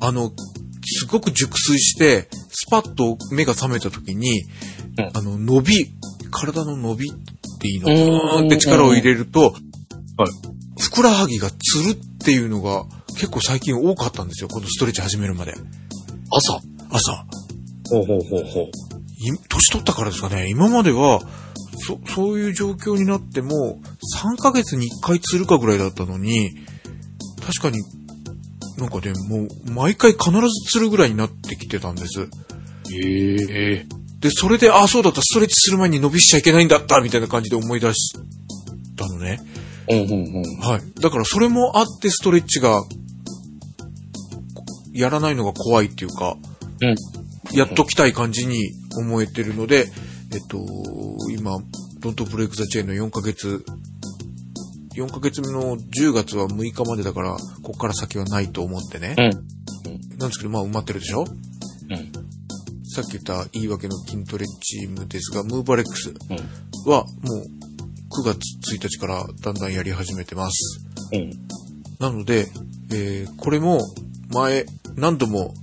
[0.00, 0.32] あの、
[0.82, 4.44] すごく熟睡して、スパッと目が覚めた時に、
[4.98, 5.86] うんあの、伸び、
[6.30, 9.54] 体の伸びっていいのうんかなって力を入れると、
[10.20, 10.30] はい
[10.78, 14.48] ふくらはぎがつるっていうのが結構最近多かったんですよ。
[14.48, 15.54] このストレッチ始めるまで。
[16.30, 17.26] 朝朝。
[17.90, 18.64] ほうほうほうほう。
[19.18, 20.48] い年取ったからですかね。
[20.48, 21.20] 今までは、
[21.86, 23.80] そ、そういう状況になっても、
[24.36, 26.52] 3ヶ月に1回釣るかぐらいだったのに、
[27.44, 27.82] 確かに、
[28.78, 32.28] なんかね、もう、毎回必ず釣るぐらいになってきてたんです。
[32.92, 33.86] ええ
[34.20, 38.12] で、それで、あ、そうだった、ストレッチする前に伸びしちゃいけないんだった、みたいな感じで思い出し
[38.96, 39.40] たのね。
[39.90, 40.42] うんうんうん。
[40.60, 41.00] はい。
[41.00, 42.82] だからそれもあってストレッチが、
[44.92, 46.36] やらないのが怖いっていうか、
[46.80, 46.96] うん。
[47.56, 49.86] やっときたい感じに思えてるので、
[50.32, 50.64] えっと、
[51.30, 51.58] 今、
[52.00, 53.64] ドントブレイクザチェーンの4ヶ月、
[54.96, 59.14] 4ヶ月目の10月は6日までだから、ここから先はないと思ってね。
[59.18, 60.18] うん。
[60.18, 61.24] なんですけど、まあ埋まってるでしょ？
[61.24, 61.26] うん。
[62.84, 66.90] さっき言った言い訳の筋トレチームですが、ムーバレックスうん。
[66.90, 67.44] はもう
[68.10, 68.38] 9月
[68.74, 70.80] 1日からだんだんやり始めてます。
[71.12, 71.30] うん。
[71.98, 72.46] なので、
[72.92, 73.80] えーこれも
[74.32, 75.54] 前何度も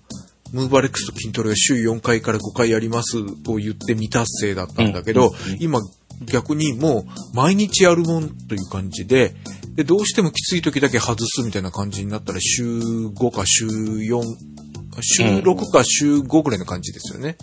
[0.54, 5.80] ムーバレックスと筋トレが週4回から5回やりますを言って未達成だったんだけど、うんうんうん今
[6.26, 9.36] 逆にもう毎日やるもんという感じで、
[9.76, 14.24] で、どうしてもきつい時だけ外すみたいな感じになったら週5か週4、
[15.02, 17.38] 週6か週5ぐらいの感じですよね。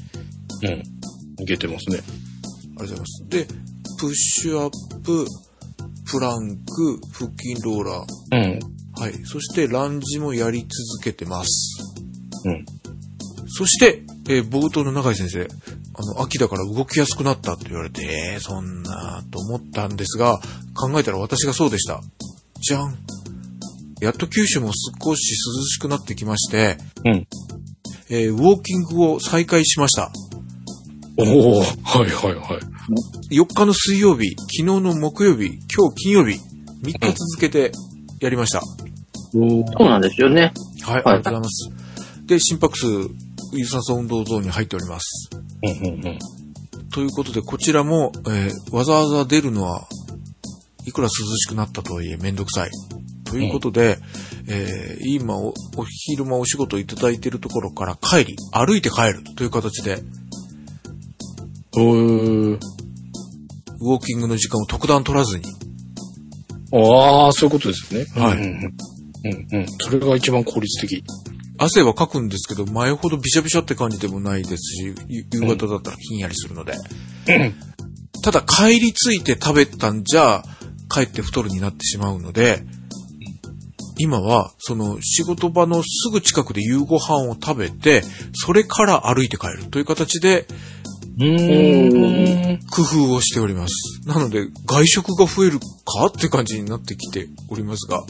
[0.64, 1.42] うん。
[1.44, 1.98] いけてますね。
[1.98, 2.10] ありがと
[2.74, 3.24] うございます。
[3.28, 3.46] で、
[3.98, 5.26] プッシュアップ、
[6.10, 9.00] プランク、腹筋ローラー、うん。
[9.00, 9.12] はい。
[9.24, 11.76] そして、ランジもやり続けてます。
[12.44, 12.64] うん。
[13.48, 15.48] そして、えー冒頭の永井先生、
[15.94, 18.02] あの、秋だから動きやすくなったと言われて、
[18.34, 20.40] えー、そんな、と思ったんですが、
[20.74, 22.00] 考えたら私がそうでした。
[22.60, 22.96] じゃん。
[24.00, 24.70] やっと九州も
[25.02, 27.26] 少し涼しくなってきまして、うん。
[28.10, 30.10] えーウォーキングを再開しました。
[31.16, 32.58] おおはいはいは
[33.30, 33.36] い。
[33.36, 36.40] 4日の水曜日、昨日の木曜日、今日金曜日、
[36.82, 37.72] 3日続けて
[38.20, 38.60] やりました。
[39.32, 40.52] そうなんですよね。
[40.82, 41.70] はい、ありがとうございます。
[42.26, 42.86] で、心拍数、
[43.52, 45.30] 有酸素運動ゾーンに入っております。
[45.62, 46.18] うんうんうん。
[46.92, 49.86] ということで、こちらも、えーわざわざ出るのは、
[50.86, 52.70] いくら涼しくなったとはいえめんどくさい。
[53.24, 53.98] ということで、
[54.48, 60.02] えー今お、お昼間お仕事いただいているところから帰り、歩いて帰るという形で、
[61.76, 65.44] ウォーキングの時間を特段取らずに、
[66.72, 68.04] ああ、そういうことですね。
[68.14, 68.74] はいうんうんうん。
[69.24, 69.66] うんうん。
[69.78, 71.04] それが一番効率的。
[71.56, 76.74] 汗はかくんですけど、前ほどびしゃびしゃって感じでもないですし、ゆ夕方だったらひんやりするので。
[78.22, 80.42] ただ帰り着いて食べたんじゃ、
[80.90, 82.64] 帰って太るになってしまうので、
[83.98, 90.46] 今は、その仕事場のすぐ近くで夕ご飯を食べて、それから歩いて帰るという形で
[91.18, 92.66] うーん。
[92.66, 94.06] 工夫をしております。
[94.06, 98.02] なので、外食が増えるかって感じになってきておりますが、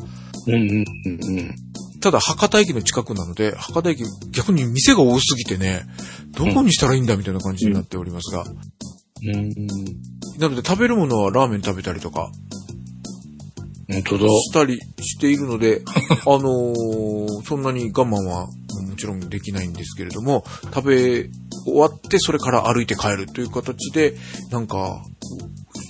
[0.46, 1.54] うんうんうんうん。
[2.00, 5.86] ただ博多駅の近くなので、博多駅逆に店が多すぎてね、
[6.32, 9.50] どこにしたらいいんだみたいな感じになっておりますが、うん。
[10.38, 12.30] なので食べるものはラーメン食べたりとか
[13.88, 14.28] 本当だ。
[14.28, 15.82] したりしているので、
[16.26, 20.44] あのーそんなに我慢はもちろんできないんですけれども、
[20.74, 21.28] 食べ
[21.66, 24.14] 終わってそれから歩いて帰るという形で、
[24.50, 25.02] なんか、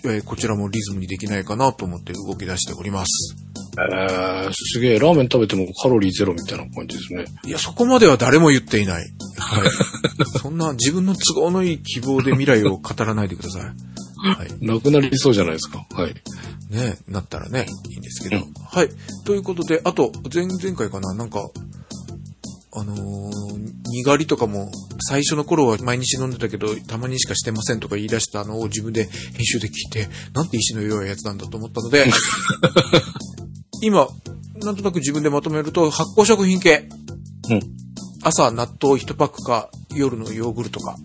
[0.05, 3.37] えーこちらもリズムにできないかなと思って動き出しております。
[3.77, 4.99] えー、すげえ。
[4.99, 7.25] ラーメン食べてもカロリーゼロみたいな感じですね。
[7.45, 9.05] いや、そこまでは誰も言っていない。
[9.39, 9.71] はい。
[10.39, 13.63] そんな自分の都合のいい希望で未来を語らないでください。
[13.63, 14.49] はい。
[14.65, 15.85] なくなりそうじゃないですか。
[15.91, 16.15] はい。
[16.75, 18.43] ね、なったらね、いいんですけど。
[18.43, 18.89] うんはい。
[19.25, 21.49] ということで、あと、前々回かな、なんか、
[22.77, 24.71] あのー、にがりとかも、
[25.09, 32.11] 最初の頃は毎日飲んでたけど、たまにしかしてませんとか言い出したのを自分で編集で聞いて、なんて石の弱いやつなんだと思ったので、
[33.81, 34.09] 今、
[34.57, 36.89] なんとなく自分でまとめると、発酵食品系。
[37.51, 37.61] うん
[38.27, 40.97] 朝、納豆1パックか、夜のヨーグルトか、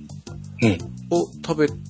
[0.61, 0.77] うん。
[1.11, 1.88] を食べ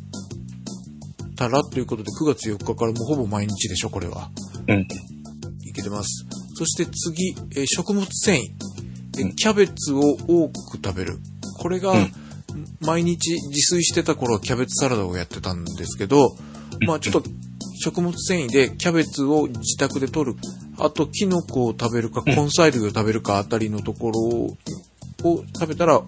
[1.39, 4.29] たらということで、9月4日からもうほぼ毎日でしょ、これは。
[4.67, 4.87] うん。
[5.63, 6.25] いけてます。
[6.55, 8.43] そして次、えー食物繊維、
[9.17, 11.17] えーうんキャベツを多く食べる。
[11.57, 12.11] これが、うん
[12.81, 16.35] 毎日自炊してた頃はキャベツサラダをやってたんですけど、
[16.87, 17.29] まあちょっと
[17.81, 20.39] 食物繊維でキャベツを自宅で取る。
[20.77, 24.57] あと、キノコを食べるか、うん根菜類を食べるかあたりのところを
[25.23, 26.01] を食べたら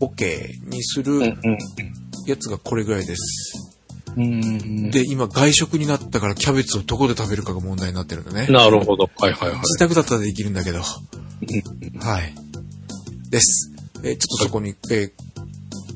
[0.00, 1.38] OK にするうん
[2.26, 3.61] やつがこれぐらいです。
[4.90, 8.46] で、今外食になったからキャベツをどこで食べるかが問題になってるんだね。
[8.48, 9.10] なるほど。
[9.16, 9.58] はいはいはい。
[9.58, 10.80] 自宅だったらできるんだけど。
[10.80, 10.84] は
[12.20, 12.34] い。
[13.30, 13.72] です。
[14.04, 15.10] えーちょっとそこに、えー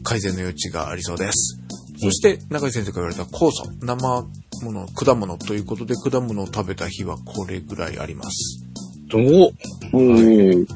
[0.03, 1.59] 改善の余地がありそうです。
[2.01, 4.23] そして、中井先生から言われた酵素、生
[4.63, 8.63] もの、果物ということで、果物を食べた日はこれぐらいあります。
[9.13, 10.67] おおー。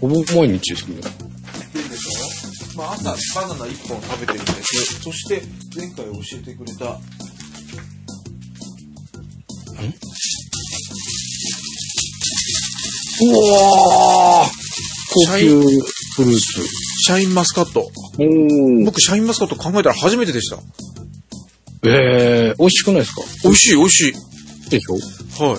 [0.00, 1.00] ほぼ毎日ですね。
[2.76, 5.00] まあ、朝朝バナナ1本食べてるんです。
[5.02, 5.42] そして、
[5.76, 6.98] 前回教えてくれた、
[13.20, 14.50] うわー
[15.14, 15.60] 高級
[16.16, 16.40] フルーツ。
[17.04, 17.90] シャインマスカット。
[18.84, 20.58] 僕、シャインマスカット考えたら初めてでした。
[21.84, 23.22] えー、美味しくないですか？
[23.44, 24.70] 美味しい、美味しい。
[24.70, 24.94] でしょ？
[25.44, 25.58] は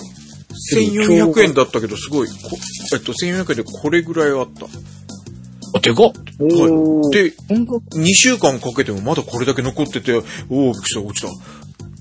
[0.74, 2.34] 1400円だったけど、すごい、こ
[2.92, 4.66] えっと、1400円でこれぐらいあった。
[5.74, 7.10] あ、でかっはい。
[7.10, 10.12] で、ほんと2週間かけてもまだこれだけ残ってて、
[10.48, 11.28] おお、びっくりした、落ちた。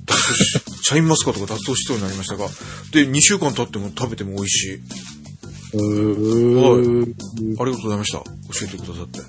[0.05, 2.47] 脱走し シャインマスカットが脱走しそうになりましたが、
[2.91, 4.69] で、2週間経っても食べても美味しい。
[4.71, 7.13] へー。
[7.59, 8.19] ありがとうございました。
[8.19, 8.25] 教
[8.63, 9.19] えてくださって。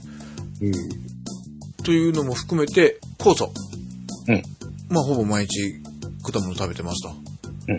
[0.62, 1.14] うん
[1.84, 3.52] というのも含めて、酵素。
[4.26, 4.42] うん。
[4.88, 5.74] まあ、ほぼ毎日
[6.22, 7.14] 果物食べてますと。
[7.68, 7.76] うん。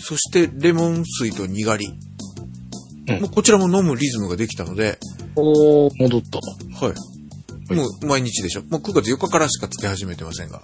[0.00, 1.86] そして、レモン水とにがり。
[1.86, 4.96] うんもうこちらも飲むリズムができたので、
[5.36, 6.38] おー、戻った。
[6.86, 7.74] はい。
[7.74, 8.62] もう毎日でしょ？
[8.64, 10.62] もう9月4日からしかつけ始めてませんが。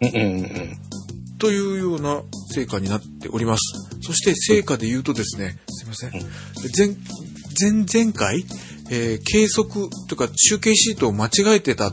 [0.00, 0.78] うんうんうん。
[1.38, 2.22] というような
[2.54, 3.60] 成果になっております。
[4.02, 6.12] そして成果で言うとですね、すいません。
[6.12, 6.96] 前、
[7.60, 8.44] 前、前回、
[8.90, 11.92] えー計測というか集計シートを間違えてた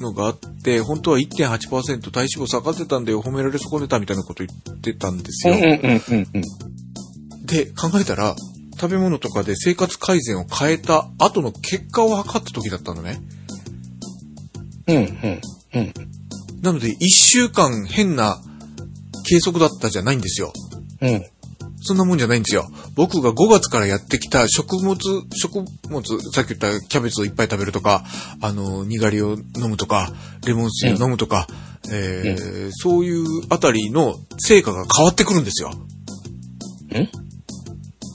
[0.00, 5.54] のがあって、本当は1.8%体脂肪下がってたんで褒められ損ねたみたいなこと言ってたんですよ。
[5.54, 7.46] うんうんうんうん。
[7.46, 8.34] で、考えたら、
[8.82, 13.20] 食べ物とかで生活改善を変えた後の結果を測った時だったのね。
[14.88, 15.40] うんうん
[15.74, 15.92] うん。
[16.62, 18.42] なので、1週間変な
[19.24, 20.52] 計測だったじゃないんですよ。
[21.00, 21.24] うん。
[21.84, 22.68] そんなもんじゃないんですよ。
[22.96, 24.96] 僕が5月からやってきた食物、
[25.32, 28.02] 食物、さっき言ったキャベツをいっぱい食べるとか、
[28.40, 30.12] あの、にがりを飲むとか、
[30.44, 31.46] レモン水を飲むとか、
[31.92, 35.70] えーそういうあたりの成果が変わってくるんですよ。
[35.70, 37.31] ん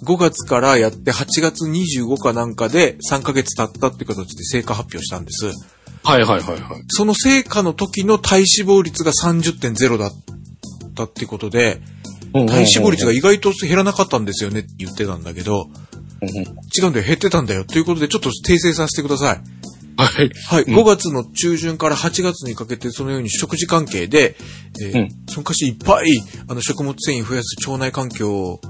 [0.08, 5.48] ?5 月からやって8月25かなんかで3ヶ月経ったって形で成果発表したんです。
[6.04, 6.84] はいはいはいはい。
[6.88, 10.12] その成果の時の体脂肪率が30.0だっ
[10.96, 11.82] たってことで、
[12.34, 15.68] 体脂肪率が意外と減らなかったんですよねって言ってたんだけど。
[16.22, 17.64] 違うんだよ、減ってたんだよ。
[17.66, 19.42] ということで、ちょっと訂正させてください。
[19.98, 20.32] はい。
[20.48, 24.36] はい、うん5月の中旬から8月にかけて、そのように食事関係で、
[24.82, 26.08] えーうんそのかしいっぱい、
[26.48, 28.62] あの、食物繊維増やす腸内環境を、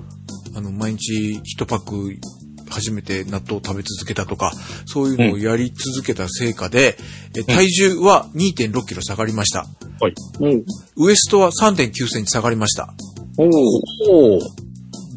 [0.55, 2.15] あの、毎日1パック、
[2.69, 4.51] 初めて納豆を食べ続けたとか、
[4.85, 6.97] そういうのをやり続けた成果で、
[7.37, 9.65] え体重は2.6キロ下がりました。
[10.01, 10.13] はい。
[10.41, 10.63] うん。
[10.97, 12.93] ウエストは3.9センチ下がりました。
[13.37, 13.49] おー
[14.09, 14.41] おー。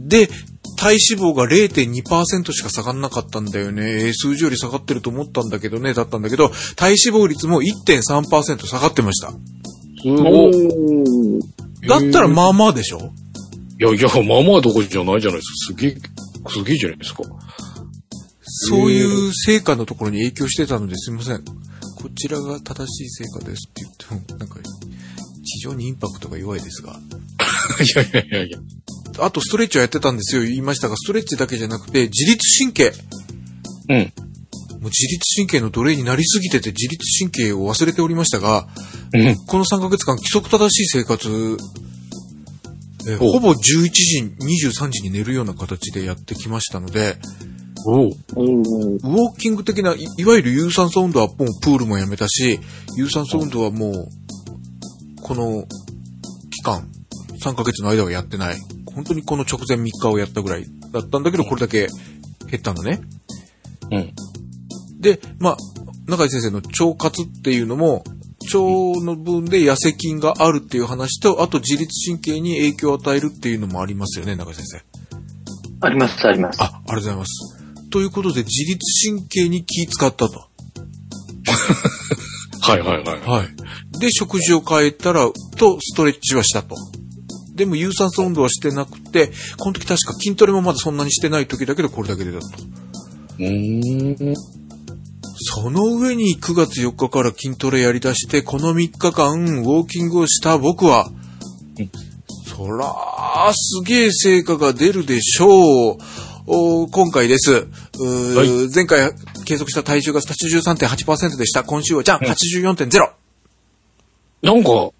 [0.06, 0.28] で、
[0.76, 4.04] 体脂肪が0.2%しか下がんなかったんだよね。
[4.06, 9.30] えー数字より下がってると思ったんだけどね、だったんだけど、体脂肪率も1.3%下がってました。
[9.32, 9.36] す
[10.08, 10.50] おご
[11.88, 13.12] だったらまあまあでしょ？
[13.80, 15.80] いやいや、まあまあどころじゃないじゃないですか。
[15.80, 15.96] すげえ、
[16.50, 17.22] すげえじゃないですか。
[18.42, 21.42] そういう成果のところに影響してたのですいません。
[21.96, 23.90] こちらが正しい成果ですって言
[24.20, 24.58] っても、なんか、
[25.42, 26.92] 非常にインパクトが弱いですが。
[26.92, 26.96] い
[27.96, 28.58] やいやいやいや。
[29.18, 32.92] あとストレッチをやってたんですよ、言いましたが、ストレッチだけじゃなくて、自律神経。
[33.88, 33.96] うん。
[34.82, 38.68] もう自律神経の奴隷になりすぎてて自律神経を忘れておりましたが、
[39.14, 39.36] うん。
[39.46, 41.56] この3ヶ月間規則正しい生活、
[43.06, 44.34] えーおほぼ11時、
[44.68, 47.16] 23時に寝るような形でやってきましたので、
[47.86, 52.60] おウォーキング的な、いいわゆる有酸素運動はもうプールもやめたし、
[52.96, 54.08] 有酸素運動はもう、
[55.22, 55.64] この
[56.50, 56.88] 期間、
[57.42, 58.58] 3ヶ月の間はやってない。
[58.94, 61.88] 本当にこの直前3日をやったぐらいだったんだけど、これだけ
[62.46, 63.00] 減ったのね。
[63.90, 64.12] うん。
[65.00, 65.56] で、まあ、
[66.06, 68.19] 中井先生の腸活っていうのも、腸
[68.58, 74.82] の分で痩せ菌があるっていう話と、あと自律神経に影響を与えるっていうのもありますよね、中井先生。
[75.82, 76.62] あります、あります。
[76.62, 77.88] あ、ありがとうございます。
[77.90, 78.78] ということで、自律
[79.10, 80.40] 神経に気使ったと。
[82.60, 83.20] はいはいはい。
[83.20, 83.98] はい。
[83.98, 86.76] で、食事を変えたら、と、ストレッチはしたと。
[87.54, 92.46] でも、有酸素運動はしてなくて、この時確か筋トレもまだそんなにしてない時だけど、これだけでだと。
[93.38, 94.59] うーん。
[95.42, 101.10] その上に9月4日から筋トレやり出して、この3日間、ウォーキングをした僕は
[101.78, 101.90] うん、
[102.44, 105.98] そらー、すげえ成果が出るでしょう。
[106.46, 107.52] お今回です。
[107.52, 109.12] は前回
[109.44, 111.64] 計測した体重が83.8%でした。
[111.64, 113.10] 今週はじゃん、うん84.0。
[114.42, 114.90] なんか、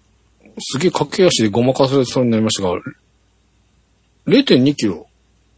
[0.59, 2.79] すげえ駆け足でごまかされそうになりましたが、
[4.27, 5.07] 0.2キロ、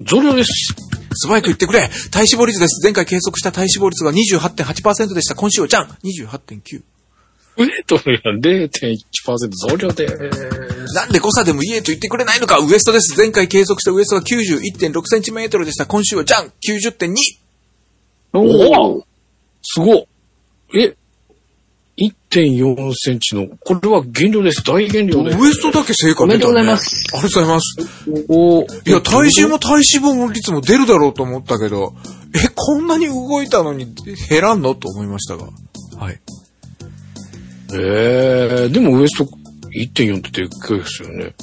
[0.02, 0.74] 増量です。
[1.16, 2.84] 素早く言ってくれ体脂肪率です。
[2.84, 5.36] 前回計測した体脂肪率が28.8%でした。
[5.36, 6.84] 今週はじゃん !28.9。
[7.56, 10.08] ウェイトが0.1%増量で。
[10.96, 13.18] なんで誤差でも言えと言ってくれないのかウエストです。
[13.18, 15.86] 前回計測したウエストが91.6センチメートルでした。
[15.86, 17.14] 今週はじゃん !90.2!
[18.34, 19.04] おー
[19.62, 20.06] すごっ。
[20.76, 20.96] え、
[21.98, 24.64] 1.4センチの、これは減量です。
[24.64, 25.38] 大減量です。
[25.38, 26.74] ウエストだけ成果おめでとうござい出たね。
[26.74, 27.08] ます。
[27.14, 27.76] ありがとうございます。
[28.30, 29.84] おいや、体重も体脂
[30.28, 31.94] 肪率も出るだろうと思ったけど、
[32.36, 33.94] え、こんなに動いたのに
[34.28, 34.74] 減らんの？
[34.74, 35.46] と思いましたが。
[35.98, 36.20] はい。
[37.76, 41.36] ええでもウエスト1.4ってでっかいですよね。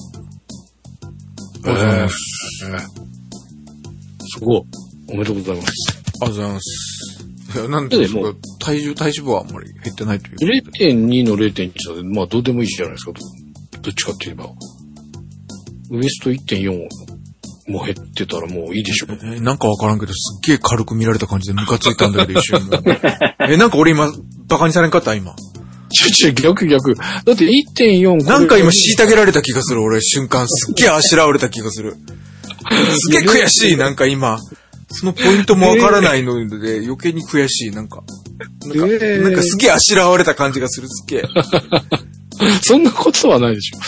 [1.65, 2.15] ありがとうございます
[2.67, 2.79] ええ
[4.39, 4.63] すごい。
[5.09, 5.69] おめでとうございます。
[5.93, 7.20] ありがとうございます。
[7.69, 8.21] なんでですか？
[8.61, 10.93] 体重、体脂肪はあんまり減ってないということで。
[10.95, 13.13] 0.2の0.1なんで、まあどうでもいいじゃないですか。
[13.13, 13.21] ど
[13.83, 14.51] どっちかって言えば。
[15.93, 16.89] ウエスト1.4
[17.69, 19.07] も減ってたらもういいでしょ。
[19.25, 22.61] えなんかわからんけど、すっげえ軽く見られた感じでムカついたんだけど、一瞬。
[23.49, 24.13] え、なんか俺今、
[24.47, 25.15] バカにされんかった？
[25.15, 25.35] 今。
[25.93, 26.95] ちょちょ、逆逆。
[26.95, 27.47] だって
[27.77, 30.47] 1.4なんか今、虐げられた気がする、俺、瞬間。
[30.49, 31.97] すっげえあしらわれた気がする。
[32.97, 34.39] すげえ悔しい、なんか今。
[34.91, 38.03] そのポイントもわからないので、余計に悔しい、なんか。
[38.67, 41.25] なんか、えーなんかすげえあしらわれた感じがする、すっげえ。
[42.63, 43.79] そんなことはないでしょ。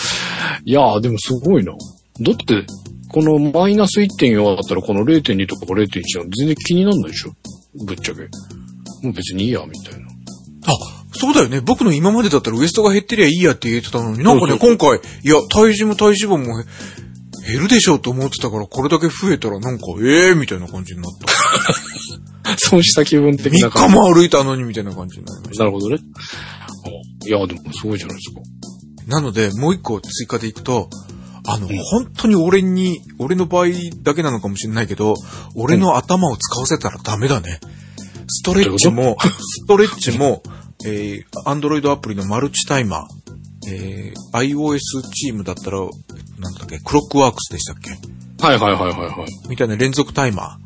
[0.65, 1.73] いやー、でもすごいな。
[1.73, 2.65] だって、
[3.09, 7.33] このマイナス1.4だったらこの0.2とか0.1は全然気になんないでしょ。
[7.85, 8.21] ぶっちゃけ。
[9.01, 10.07] もう別にいいや、みたいな。
[10.65, 11.61] あ、そうだよね。
[11.61, 16.65] 僕の今までだったらウエストが減ってりゃいいやって言えてたのに、なんかね、今回、いや、体重も体脂肪もへ
[17.45, 21.11] 減るでしょうと思ってたから、これだけ増えたらなんか、ええー、みたいな感じになっ
[22.43, 22.57] た。
[22.57, 25.65] そうした気分的な3日も歩いたのにみたいな感じになりました。
[25.65, 25.97] なるほどね。
[26.85, 28.41] あいや、でもすごいじゃないですか。
[29.07, 30.89] なので、もう一個追加でいくと、
[31.45, 33.67] あの、本当に俺に、俺の場合
[34.01, 35.15] だけなのかもしれないけど、
[35.55, 37.59] 俺の頭を使わせたらダメだね。
[38.27, 40.41] ストレッチも、ストレッチも、
[40.85, 44.79] えー、 Android アプリのマルチタイマー、えー、iOS
[45.13, 45.79] チームだったら、
[46.43, 47.91] なんだっけ、クロックワークスでしたっけ？
[48.45, 49.49] はいはいはいはいはい。
[49.49, 50.59] みたいな連続タイマ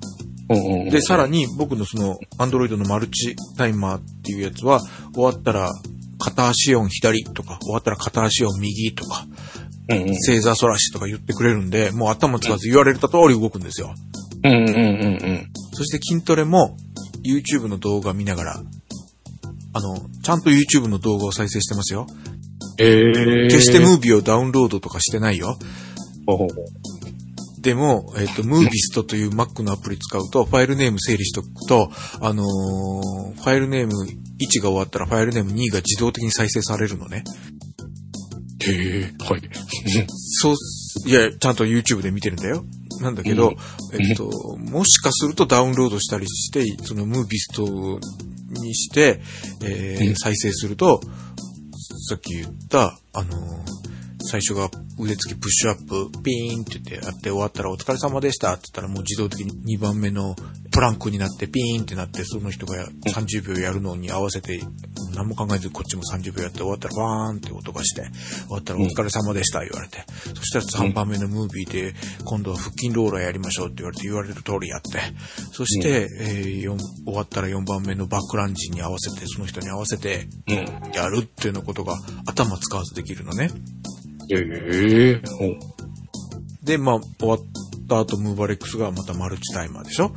[0.50, 0.92] うんうんうんー。
[0.92, 4.82] で、さらに僕のその、アンドロイドのマルチタイマーっていうやつは、
[5.14, 5.72] 終わったら、
[6.20, 9.26] 片足音左とか、終わったら片足音右とか、
[9.90, 13.94] うんうん正座反らしとか言ってくれるんで、もう頭使わず言われた通り動くんですよ。
[14.44, 14.76] うんうんうんう
[15.34, 15.48] ん。
[15.74, 16.76] そして筋トレも
[17.24, 18.62] YouTube の動画見ながら、
[19.74, 22.08] あの、ちゃんと YouTube の動画を再生してますよ。
[22.78, 25.58] ええ決してムービーをダウンロードとかしてないよ。
[27.60, 37.24] でも、えっ、と、ムービストという Mac のアプリ使うと、ファイルネーム整理しとくと、あのーファイルネーム1が終わったらファイルネーム2が自動的に再生されるのね。
[38.66, 39.42] へえ、はい。
[40.08, 40.56] そう、
[41.06, 42.66] いや、ちゃんと YouTube で見てるんだよ。
[43.02, 43.54] なんだけど、
[43.94, 47.64] えっと、もしかするとダウンロードしたりして、そのムービスト
[48.62, 49.22] にして、
[49.64, 51.02] えーうん再生すると、
[51.96, 53.88] さっき言った、あのー
[54.30, 54.70] 最初が
[55.00, 60.36] 腕つきプッシュアップ、ピーンって言ってやって終わったらお疲れ様でしたって言ったらもう自動的に2番目の
[60.78, 64.62] プランクになってピーンってなってその人がや30秒やるのに合わせて
[65.16, 68.04] 何も考えずこっちも30秒やって終わったらバーンって音がして
[68.46, 70.06] 終わったらお疲れ様でした言われて、
[70.36, 75.00] そしたら3番目のムービーで今度は腹筋ローラーやりましょうって言われて言われる通りやって。
[75.52, 80.92] そして、え終わったら4番目のバックランジに合わせてその人に合わせてうん。
[80.94, 81.98] やるっていうのことが
[82.28, 83.50] 頭使わずできるのね。
[84.30, 85.58] ええほう。
[86.62, 87.40] で、まあ、終わっ
[87.90, 90.12] た後、ムーバレックスがまたマルチタイマーでしょ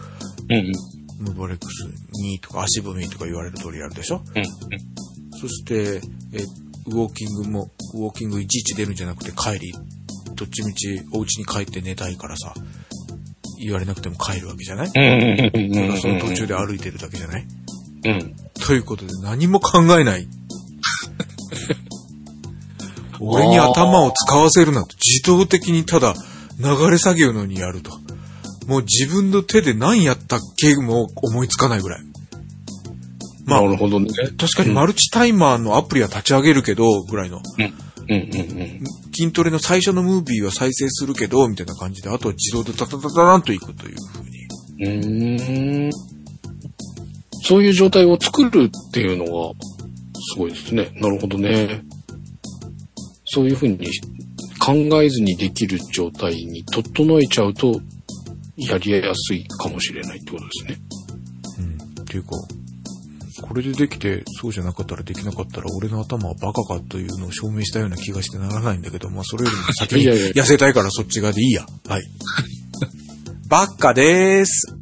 [0.50, 0.72] うんうん。
[1.20, 4.42] ムーバレックス2とか足踏みとか言われる通りやるでしょうん
[5.40, 6.00] そして、
[6.34, 6.44] え、
[6.86, 9.72] ウォーキングも、ウォーキングいちいち出るんじゃなくて帰り、
[10.34, 12.52] どっちみちお家に帰って寝たいからさ、
[13.58, 15.98] 言われなくても帰るわけじゃない、うんうんうんうんうん。
[15.98, 17.46] その途中で歩いてるだけじゃない
[18.04, 18.34] うん。
[18.54, 20.28] ということで何も考えない。
[23.20, 26.14] 俺に頭を使わせるなと自動的にただ
[26.58, 27.92] 流れ作業のようにやると。
[28.70, 32.00] もう自分の手で何やったっけも思いつかないぐらい。
[33.44, 34.10] まあなるほどね。
[34.38, 37.38] 確かにマルチタイマーのアプリは立ち上げるけど、ぐらいの。
[37.58, 38.80] うんうんうん。
[39.12, 44.86] 筋トレの最初のムービーは再生するけど、みたいな感じで、あとは自動でタタタタタンといくというふうに。
[44.86, 45.90] うーん。
[47.42, 49.52] そういう状態を作るっていうのが、
[50.32, 50.92] すごいですね。
[51.00, 51.82] なるほどね。
[53.24, 53.78] そういうふうに
[54.60, 57.80] 考えずにできる状態に整えちゃうと、
[58.66, 60.78] やりやすいかもしれないってことですね。
[61.58, 62.02] うん。
[62.02, 62.30] っていうか、
[63.42, 71.66] これでできて、そうじゃなかったらできなかったら、俺の頭はバカかというのを証明したような気がしてならないんだけど、まあそれよりも先に いやいや痩せたいからそっち側でいいや。
[71.86, 72.02] はい。
[73.48, 74.74] バカでーす。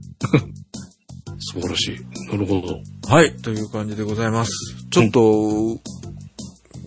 [1.39, 2.31] 素晴らしい。
[2.31, 2.81] なるほど。
[3.09, 3.35] はい。
[3.37, 4.53] という感じでございます。
[4.91, 5.81] ちょっと、う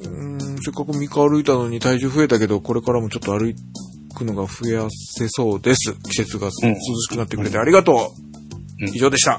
[0.03, 3.47] ーん、せっかく3日歩いたのに体重増えたけど、これからもちょっと歩
[4.13, 5.93] くのが増やせそうです。
[6.03, 7.95] 季節がうん涼しくなってくれてありがとう。
[8.81, 9.33] うん以上でした。
[9.33, 9.37] あ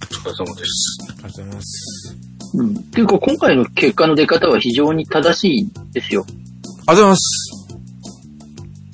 [0.00, 0.98] お疲れ様です。
[1.18, 2.16] りがとうございます。
[2.54, 2.76] うん。
[2.76, 6.24] っていうか、今回の結果の出方は非常に正しいですよ。
[6.26, 7.58] ありがとうございます。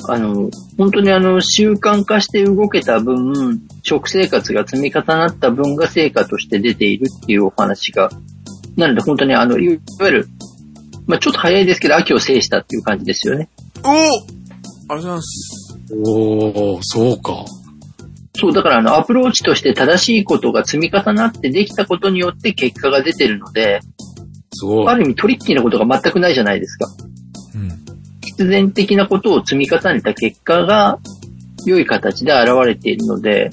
[0.07, 8.11] あの、本当にあの、習慣化して動けた分、食生活が積み重なった分が成果として出ているっていうお話が、
[8.77, 10.29] なので本当にあの、いわゆる、
[11.07, 13.49] まあちょっと早いですけど、秋を制したっていう感じですよね。
[13.85, 14.09] おおありが
[14.89, 15.79] とうございます。
[15.95, 17.45] おー、そうか。
[18.37, 23.81] そう、だからあの、アプローチとして正しいことが積み重なってできたことによって結果が出てるので、
[24.53, 24.89] すごい。
[24.89, 26.87] ある意味トリッキーなことが全くないじゃないですか。
[27.55, 27.69] うん。
[28.23, 30.99] 必然的なことを積み重ねた結果が
[31.67, 33.51] 良い形で現れているので、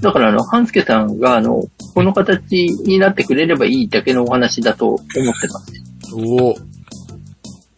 [0.00, 1.64] だからあの、半助さんがあの、
[1.94, 5.72] この形になってくれればいいだけのお話だと思ってます。
[6.14, 6.54] おお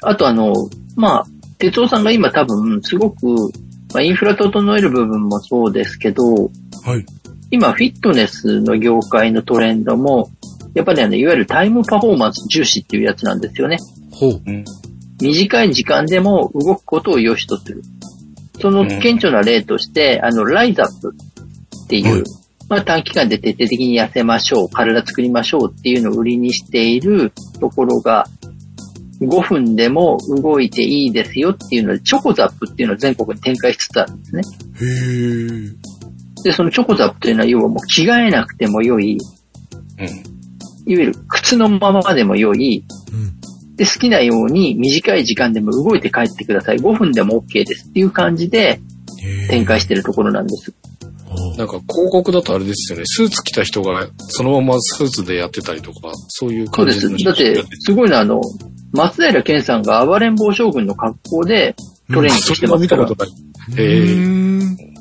[0.02, 0.52] あとあの、
[0.96, 1.26] まあ、
[1.58, 3.26] 哲夫さんが今多分すごく、
[3.92, 7.06] まあ、インフラ整える部分もそうですけど、はい。
[7.50, 10.30] 今フィットネスの業界のトレンドも、
[10.74, 13.78] やっぱりあの、いわゆるタイムパフォーマンス重視っていうやつなんですよね。
[14.10, 14.42] ほう。
[15.22, 17.82] 短い時間でも動くことを良しとする。
[18.60, 21.14] その顕著な例として、あの、ライズアップ
[21.84, 22.22] っていう、はい
[22.68, 28.26] まあ短期間で徹底的に痩せましょう、体作りましょうっていうのを売りにしているところが、
[29.26, 34.42] 5分でも動いていいですよっていうので、チョコザップっていうのを全国に展開しつつあるんですね。
[34.80, 34.86] へ
[36.40, 36.44] え。
[36.44, 39.18] で、そのチョコザップというのは要はもう着替えなくても良い、
[39.98, 40.06] うん。
[40.06, 43.76] いわゆる靴のままでも良い、うん。
[43.76, 46.76] で、好きなように短い時間でも動いて帰ってください。
[46.76, 48.80] 5分でも OK ですっていう感じで
[49.48, 50.72] 展開してるところなんです。
[51.56, 53.04] なんか広告だとあれですよね。
[53.06, 57.08] スーツ着た人がそのままスーツでやってたりとか、そういうそうです。
[57.08, 58.40] 感じのだって、すごいのはあの、
[58.94, 61.74] 松平健さんが暴れん坊将軍の格好で
[62.12, 63.82] トレーニングしてますかられ見たこ、とない。
[63.82, 64.93] へえ。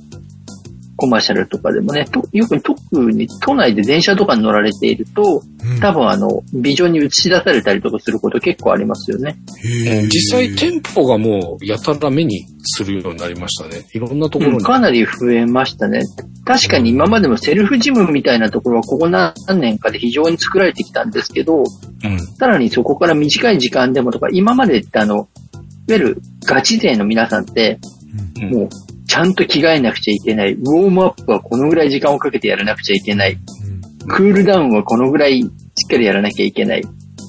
[1.04, 9.38] コマーシャルとかでもね、とよく特に都内で電車とかに乗られていると、うん多分あの、ビジョンに映し出されたりとかすること結構ありますよね。
[10.10, 13.86] 実際店舗がもうやたら目にするようになりましたね。
[13.94, 14.64] いろんなとこうん、ろに。
[14.64, 16.02] かなり増えましたね。
[16.46, 21.64] 確かに今までもセルフジムみたいなところはここ何年かで非常に作られてきたんですけど、
[22.04, 22.20] うん。
[22.20, 25.28] さらにそこから短い時間でもとか、今までってあの、いわ
[25.88, 27.80] ゆるガチ勢の皆さんって、
[28.42, 28.70] うんもう、
[29.08, 30.54] ちゃんと着替えなくちゃいけない。
[30.54, 33.38] ウォームアップはこのぐらい時間をかけてやらなくちゃいけない。
[34.08, 35.50] クールダウンはこのぐらいしっ
[35.90, 36.84] かりやらなきゃいけない。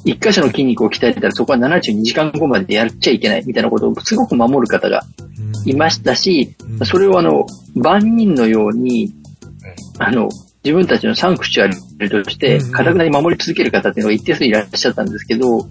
[0.04, 5.02] 一箇所の筋肉を鍛えてたらそこは72時間後までやっちゃいけないみたいなことをすごく守る方が
[5.64, 9.12] いましたし、うんそれをあの、万人のように、
[9.98, 10.28] あの、
[10.62, 15.64] 自分たちのサンクチュアリとして、うんかたくなに守り続ける方っていうのが一定数いらっしゃったんですけど、は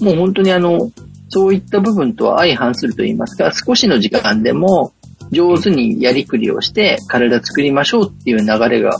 [0.00, 0.04] い。
[0.04, 0.90] もう本当にあの、
[1.34, 4.92] そういった部分とは相反すると言いますか、少しの時間でも
[5.30, 8.98] 上手にやりくりをして体作りましょうっていう流れが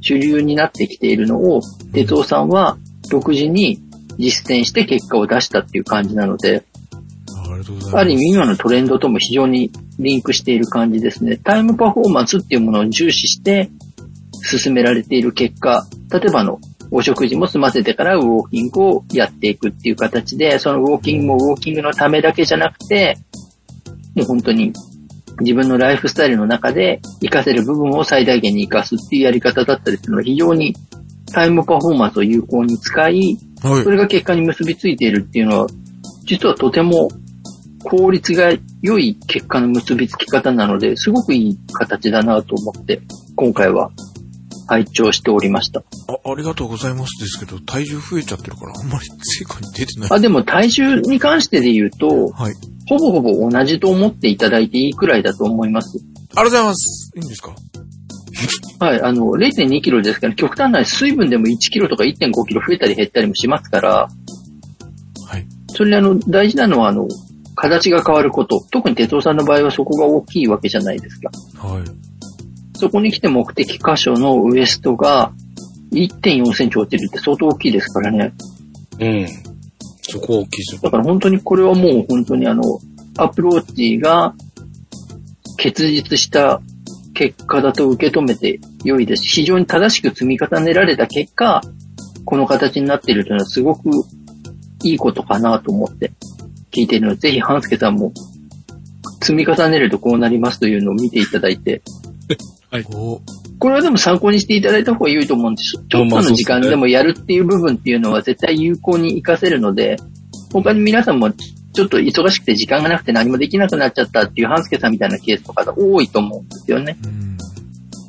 [0.00, 1.60] 主流になってきているのを、
[1.92, 2.78] 哲夫さんは
[3.10, 3.80] 独自に
[4.18, 6.62] 実践して結果を出したっていう感じなので、
[7.92, 11.38] ある意味今のトレンドとも非常にリンクしている感じですね。
[11.38, 13.70] タイムパフォーマンスっていうものを重視して
[14.42, 16.60] 進められている結果、例えばあの、
[16.96, 23.18] お食事も済ませてからウォーキングをやっていくっていう形で、そのウォーキングもウォーキングのためだけじゃなくて、
[24.14, 24.72] もう本当に
[25.40, 30.72] 自分のライフスタイルの中で活かせる部分を最大限に活かすっていうやり方だったりするのは非常に
[31.32, 33.90] タイムパフォーマンスを有効に使い、はいそ。
[33.90, 35.66] れが結果に結びついているっていうのは、
[36.26, 37.08] 実はとても
[37.82, 43.00] 効率が良い結果の結びつき方なので、すごくいい形だなと思って、
[43.34, 43.90] 今回は
[44.66, 45.80] 拝聴しておりました。
[45.80, 45.82] あ
[46.30, 50.10] ありがとうございますですけど、体重増えちゃってるから、あんまり成果に出てない。
[50.12, 52.54] あ、でも体重に関してで言うと、はい。
[52.88, 55.98] ほぼほぼ同じと思っていただいていいくらいだと思います。
[56.36, 57.12] ありがとうございます。
[57.16, 57.54] いいんですか？
[58.80, 64.08] はい、あの、0.2キロですから、極端な話水分でも1キロとか1.5キロ増えたり減ったりもしますから、
[65.28, 65.46] はい。
[65.68, 67.06] それにあの、大事なのはあの、
[67.54, 68.60] 形が変わること。
[68.72, 71.30] 特に哲夫さんの場合はそこが大きいわけじゃないですか。
[71.66, 71.82] はい。
[72.74, 75.32] そこに来て目的箇所のウエストが
[75.92, 78.34] 1.4センチ落ちるって相当大きいですからね。
[78.98, 79.26] うん。
[80.02, 80.80] そこは大きいですよ。
[80.82, 82.62] だから本当にこれはもう本当にあの、
[83.16, 84.34] アプローチが
[85.56, 86.60] 結実した
[87.14, 89.42] 結果だと受け止めて良いですし。
[89.42, 91.62] 非常に正しく積み重ねられた結果、
[92.24, 93.90] この形になっているというのはすごく
[94.82, 96.12] いいことかなと思って
[96.72, 98.12] 聞いているので、ぜひ半助さんも
[99.22, 101.82] 積み重ねるとこうなりますというのを見ていただいて、
[102.90, 103.20] お
[103.58, 105.72] これはでも参考にしていただいた方が良いと思うんです。
[105.88, 109.96] ちょっとの時間でもやるっていう部分っていうのは絶対有効に活かせるので、
[110.52, 116.96] 他に皆さんもちょっと忙しくて時間がなくて何もできなくなっちゃったっていう半助さんみたいなケースとかが多いと思うんですよね。
[117.04, 117.36] うん。
[117.36, 117.44] だ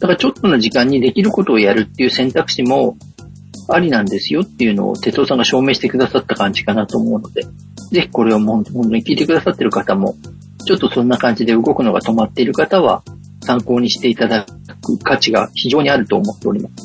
[0.01, 2.97] からちょっとの時間にできることをやるっていう選択肢も
[3.70, 7.43] ありなんですよっていうのを哲夫さんが証明してくださった感じかなと思うので、
[7.91, 10.16] ぜひこれをもう本当に聞いてくださってる方も、
[10.66, 13.03] ちょっとそんな感じで動くのが止まっている方は、
[13.45, 14.45] 参考にしていただ
[14.81, 16.75] く価値が非常にあると思っております。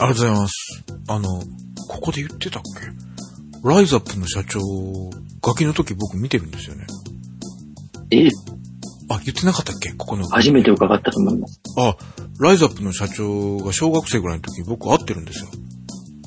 [0.00, 0.84] ありがとうございます。
[1.08, 1.28] あの、
[1.88, 3.68] ここで言ってたっけ？
[3.68, 4.60] ライザップの社長、
[5.40, 6.86] ガキの時僕見てるんですよね。
[8.10, 8.30] ええ、
[9.08, 9.92] あ、言ってなかったっけ？
[9.92, 10.26] ここの。
[10.28, 11.60] 初めて伺ったと思います。
[11.78, 11.96] あ、
[12.40, 15.48] ライザップの社長が小学生ぐらいの時僕会ってるんですよ。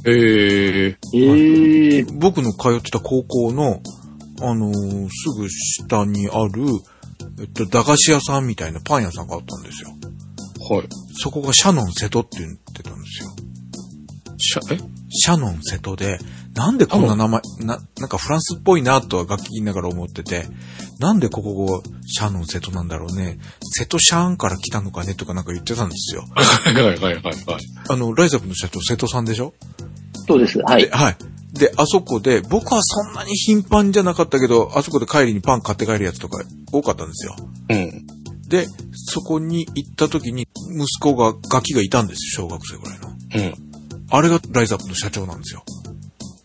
[0.08, 3.82] ええええ僕の通ってた高校の、
[4.42, 6.64] あのーすぐ下にある、
[7.40, 9.90] えっと、駄菓子屋さんみたいなパン屋さんがあったんですよ。
[10.70, 10.88] はい。
[11.22, 13.30] そこがシャノン瀬戸って言ってたんですよ。
[14.38, 14.78] しゃ、え？
[15.10, 16.18] シャノン瀬戸で、
[16.54, 20.46] なんでこんな名前、な、なんかフランスっぽいなとは楽器言いながら思ってて、
[21.00, 23.38] なんでここがシャノン瀬戸なんだろうね。
[23.62, 26.24] 瀬戸シャーンから来たのかねとかなんか言ってたんですよ。
[26.36, 27.36] はいはいはいはいはい。
[27.90, 29.54] あの、ライザップの社長瀬戸さんでしょ？
[30.28, 30.60] そうです。
[30.60, 30.90] はいで、。
[30.90, 31.18] はい。
[31.58, 37.36] で、あそこで、僕はそんなに頻繁じゃなかったけど、あそこで帰りにパン買って帰るやつとか多かったんですよ。
[37.70, 38.06] うん。
[38.50, 43.10] で、そこに行った時に、息子が、ガキがいたんですよ、小学生ぐらいの。
[43.10, 43.54] うん。
[44.10, 45.64] あれがライザップの社長なんですよ。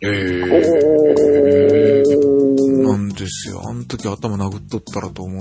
[0.03, 2.03] ええ
[2.83, 3.63] なんですよ。
[3.69, 5.39] あの時頭殴っとったらと思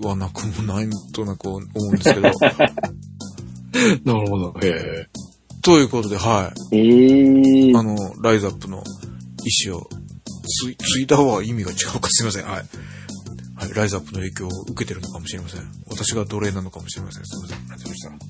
[0.00, 2.22] わなくもないとなく思うんですけど。
[4.04, 4.54] なるほど。
[4.62, 5.20] ええ
[5.62, 7.70] ということで、はえい。
[7.70, 8.82] えあの、ライザップの
[9.44, 9.88] 意思を
[10.42, 12.44] つい、ついた方は意味が違うかすいません。
[12.44, 12.62] はい。
[13.56, 15.62] はい、ライザップの影響を受けてるのかもしれません。
[15.88, 17.24] 私が奴隷なのかもしれません。
[17.26, 17.58] すいません。
[17.58, 18.26] ありがとうございまし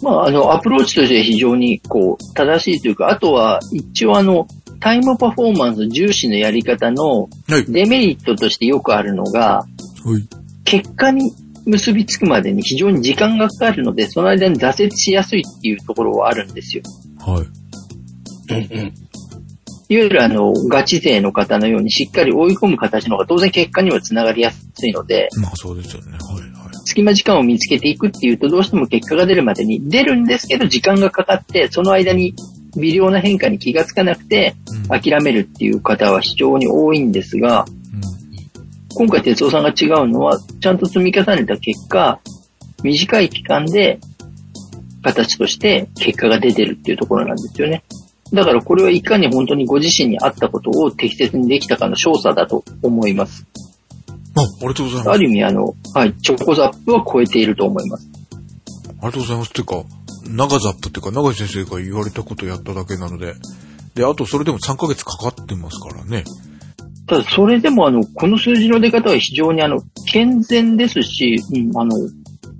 [0.00, 0.02] た？
[0.02, 4.46] まあ、あの、アプローチとして非常に、こう、正しいというか、あとは、一応あの、
[4.80, 7.64] タイムパフォーマンス重視のやり方のはい。
[7.66, 9.64] デメリットとしてよくあるのが、
[10.04, 10.28] はい。
[10.64, 11.32] 結果に
[11.64, 16.82] 結びつくまでに非常に時間がかかるので、その間に挫折しやすいっていうところはあるんですよ。
[17.18, 17.42] はい。
[17.42, 18.94] うんうん。
[19.88, 26.12] いわゆるあの、ガチ勢の方のようにしっかり追い込む形の方が当然結果にはつながりやすいので、まあそうですよね。
[26.12, 26.40] はい。
[26.52, 26.74] はい。
[26.86, 32.34] 隙間時間を見つけていくっていうと、どうしても結果が出るまでに出るんですけど、時間がかかって、その間に
[32.76, 34.54] 微量な変化に気がつかなくて、
[34.90, 35.00] うん。
[35.00, 37.66] 諦めるっていう方は非常に多いんですが、
[38.96, 42.20] 今回哲夫さんが違うのは、ちゃんと積み重ねた結果、
[42.82, 43.98] 短い期間で
[45.02, 47.82] 形として結果が出てるっていうところなんですよね。
[48.34, 53.46] だからこれはいかに本当にご自身に合ったことを適切にできたかの証左だと思います。
[54.36, 55.10] あ、ありがとうございます。
[55.10, 58.08] ある意味あの、はい、チョコザップは超えていると思います。
[58.86, 59.48] ありがとうございます。
[59.48, 59.84] っていうか、
[60.28, 63.34] 長ザップっていうか、長井先生が言われたことやっただけなので、
[63.94, 66.24] で、あとそれでも3ヶ月かかってますからね。
[67.06, 71.92] ただ、それでもあの、この数字の出方は非常にあの、健全ですし、うん、あの、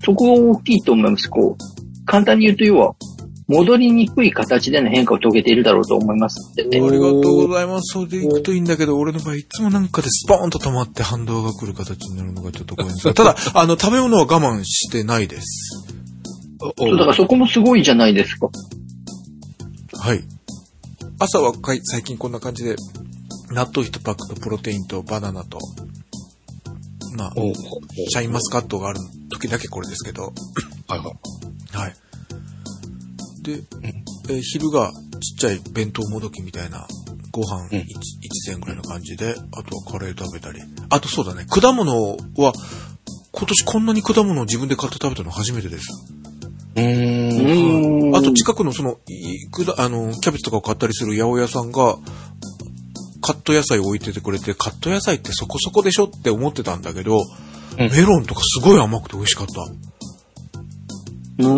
[0.04, 1.28] そこが大きいと思います。
[1.28, 2.94] こう、簡単に言うと要は、
[3.46, 6.90] 戻りにくい形での変化を遂げているだろうと思いますのであね。
[6.90, 7.92] りがとうございます。
[7.92, 15.84] それで行くといいんだけど、俺の場合いつもなんかでスポーンと止まって反動が来る形になるのがちょっと怖いんですが、ただ、あの、食べ物は我慢してないです。
[16.78, 18.48] そうだからそこもすごいじゃないですか。
[19.98, 20.24] はい。
[21.18, 21.52] 朝は
[21.84, 22.76] 最近こんな感じで、
[23.50, 25.58] 納豆1パックとプロテインとバナナと、
[27.16, 27.32] まあ、
[28.08, 28.98] シャインマスカットがある
[29.30, 30.32] 時だけこれですけど、
[30.88, 31.76] はいはい。
[31.76, 31.94] はい。
[33.44, 33.62] で、
[34.28, 34.90] えー昼が
[35.20, 36.86] ちっちゃい弁当もどきみたいな
[37.30, 37.84] ご飯うん1、
[38.22, 40.60] 一膳ぐらいの感じで、あとはカレー食べたり。
[40.88, 42.52] あとそうだね、果物は、
[43.32, 45.84] 今年こんなに果物を自分で買って食べたの初めてです。
[46.76, 48.06] うー。
[48.08, 48.16] うん。
[48.16, 51.98] あと近くのその、いくだ、あの、キャベツとかを買ったりする八百屋さんが、
[53.20, 57.24] カット野菜を置いててくれて、カット野菜ってそこそこでしょって思ってたんだけど、うん
[57.76, 59.62] メロンとかすごい甘くて美味しかった。
[61.38, 61.48] うー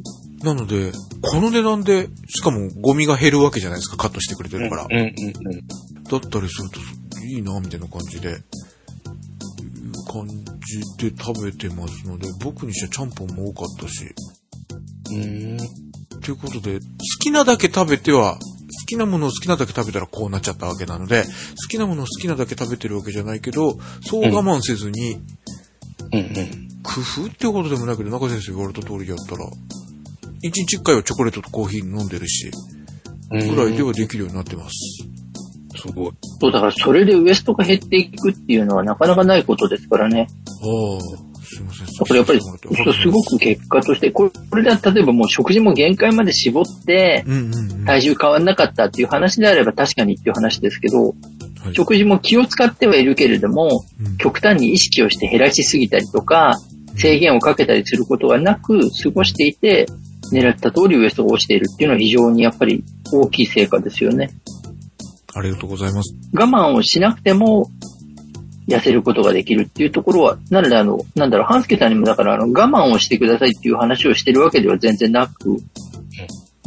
[0.00, 0.02] ん。
[0.42, 4.86] なので、この値段で、しかもゴミが減るわけじゃないですか、カットしてくれてるから。
[4.90, 5.12] うんうんうん。
[6.04, 6.80] だったりすると、
[7.24, 8.36] いいな、みたいな感じで、いう
[10.12, 14.04] 感じで食べてますので、僕にしてはちゃんぽんも多かったし、
[15.10, 15.58] うーん。
[16.20, 16.86] ということで、好
[17.20, 18.40] きなだけ食べては、好
[18.86, 21.30] きなものを好きなだけ食べたらこうなっちゃったわけなので、好
[21.68, 25.14] きなものを好きなだけ食べてるわけじゃないけど、そう我慢せずに、
[26.12, 26.82] うんうん。
[26.82, 29.44] 工夫ってことでもないけど、中先生言われた通りやったら、
[30.46, 32.50] 一日一回はチョコレートとコーヒー飲んでるし、
[33.30, 34.70] ぐらいではできるようになってます。
[35.78, 36.12] すごい。
[36.40, 40.26] そう、だからそれでウエストが減っていくっていうのはなかなかないことですからね。
[40.28, 41.86] ああ、すいません。
[41.86, 47.24] だからやっぱり、すごく結果として、これで例えばもう食事も限界まで絞って。
[47.86, 51.14] 体重変わんなかったっていう話であれば確かにっていう話ですけど、はい
[51.72, 56.54] 食事も気を使ってはいるけれども、うん極端に意識をして減らしすぎたりとか、
[56.96, 59.86] 制限をかけたりすることがなく過ごしていて、
[60.32, 64.30] 狙った通りウエストが落ちているっていうのは非常にやっぱり大きい成果ですよね。
[65.34, 66.14] ありがとうございます。
[66.32, 67.70] 我慢をしなくても
[68.68, 75.58] 痩せることができるっていうところは、なのであの、なんだろう、半助さんにもだからあの、我慢をしてくださいっていう話をしてるわけでは全然なく、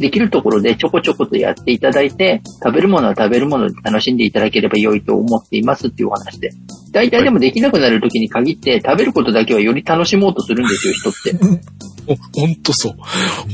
[0.00, 6.50] できるところでちょこちょことやっていただいて、食べるものは食べるもので楽しんでいただければ良いと思っていますっていうお話で。
[6.90, 11.60] 大体でもできなくなる時に限って、食べることだけはより楽しもうとするんですよ、人って。
[12.06, 12.94] お、 ほんとそう。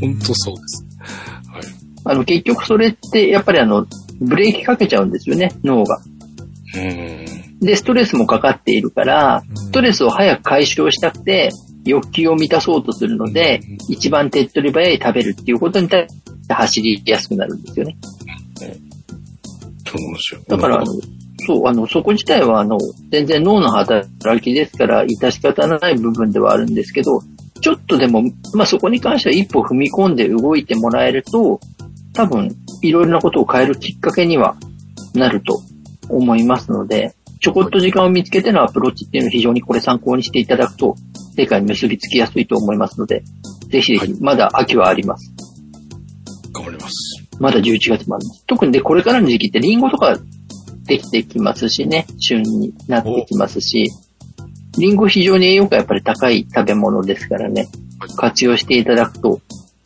[0.01, 0.85] ほんとそうです。
[1.53, 1.63] はい。
[2.05, 3.87] あの、結局それって、やっぱりあの、
[4.21, 6.01] ブレーキかけちゃうんですよね、脳が。
[6.77, 7.59] うーん。
[7.59, 11.51] で、ストレスもかかっているから、ストレスを早く解消したくて、
[11.91, 17.97] 欲求を満たそうとするので、一番手っ取り早い食べるっていうことに対して走りやすくなるんですよね。
[19.87, 20.41] そうなんですよ。
[20.49, 20.87] だから、あの
[21.47, 22.79] そう、あの、そこ自体は、あの、
[23.11, 24.09] 全然脳の働
[24.41, 27.21] きですから、致し方ない部分ではあるんですけど、
[27.61, 28.23] ちょっとでも、
[28.55, 31.61] まあ、そこに関しては一歩踏み込んで動いてもらえると、
[32.15, 32.51] 多分、
[32.83, 34.57] いろいろなことを変えるきっかけには
[35.15, 35.61] なると
[36.09, 40.95] 思いますので、ちょこっと時間を見つけてのアプローチっていうのを非常にこれ参考にしていただくと、
[41.37, 43.23] 成果に結びつきやすいと思いますので、
[43.69, 45.33] ぜひぜひ、まだ秋はあります。
[46.53, 46.95] 頑張ります。
[47.39, 48.45] まだ11月もあります。
[48.47, 50.17] 特にで、これからの時期ってリンゴとか
[50.87, 53.87] できてきますしね、旬になってきますし、
[54.79, 57.67] リンゴ非常に栄養価やっぱり高い食べ物ですからね、
[58.17, 59.41] 活用していただくと、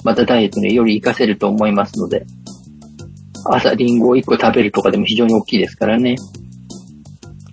[0.04, 2.24] またダイエットにより活かせると思いますので、
[3.46, 6.16] 朝リンゴを1個食べるとかでも非常に大きいですからね、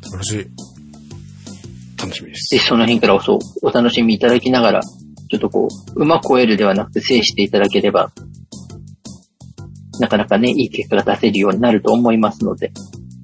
[0.08, 2.02] 素晴らしい。
[2.02, 2.50] 楽しみです。
[2.56, 8.12] ぜひその辺からおお楽しみいただきながら、ちょっとこう、うまく超えるではなくて制していただければ、
[10.00, 12.72] なかなかね、いい結果が出せるようになると思いますので、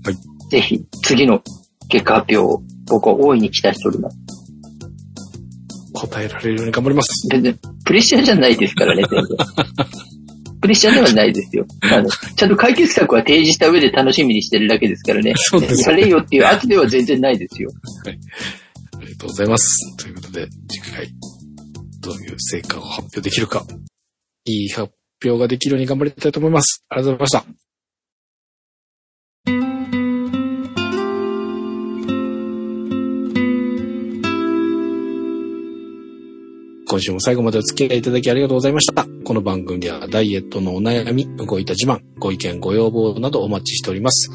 [0.04, 1.42] はいぜひ次の
[1.90, 4.18] 結果発表を僕は大いに期待しております。
[5.94, 7.28] 答えられるように頑張ります。
[7.30, 9.38] 全然、プレッシャーじゃないですからね、全然。
[10.64, 11.66] プレッシャーではないですよ。
[11.92, 15.34] あの、ちゃんと解決策は提示した上で楽しみにしてるだけですからね。
[15.52, 17.70] そうですやれよっていう圧では全然ないですよ。
[18.06, 18.10] あ
[19.02, 19.98] りがとうございます。
[19.98, 21.10] ということで、次回、
[22.00, 23.66] どういう成果を発表できるか、
[24.46, 24.94] いい発
[25.26, 26.86] 表ができるように頑張りたいと思います。
[26.88, 27.73] ありがとうございました。
[36.94, 39.08] 今週も最後までお付き合いいただきありがとうございました。
[39.26, 44.30] この番組ではダイエットのお悩み、動いた自慢、ご意見、ご要望などお待ちしております。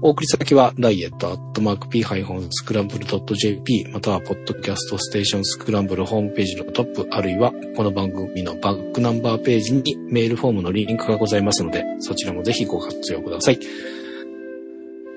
[0.00, 13.58] お送り先は、ダイエットアットマーク p-scramble.jp または、ポッドキャストステーションスクランブルホームページのトップ、あるいは、この番組のバックナンバーページにメールフォームのリンクがございますので、そちらもぜひご活用ください。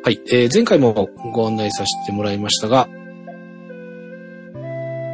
[0.04, 2.90] はい、えー前回もご案内させてもらいましたが、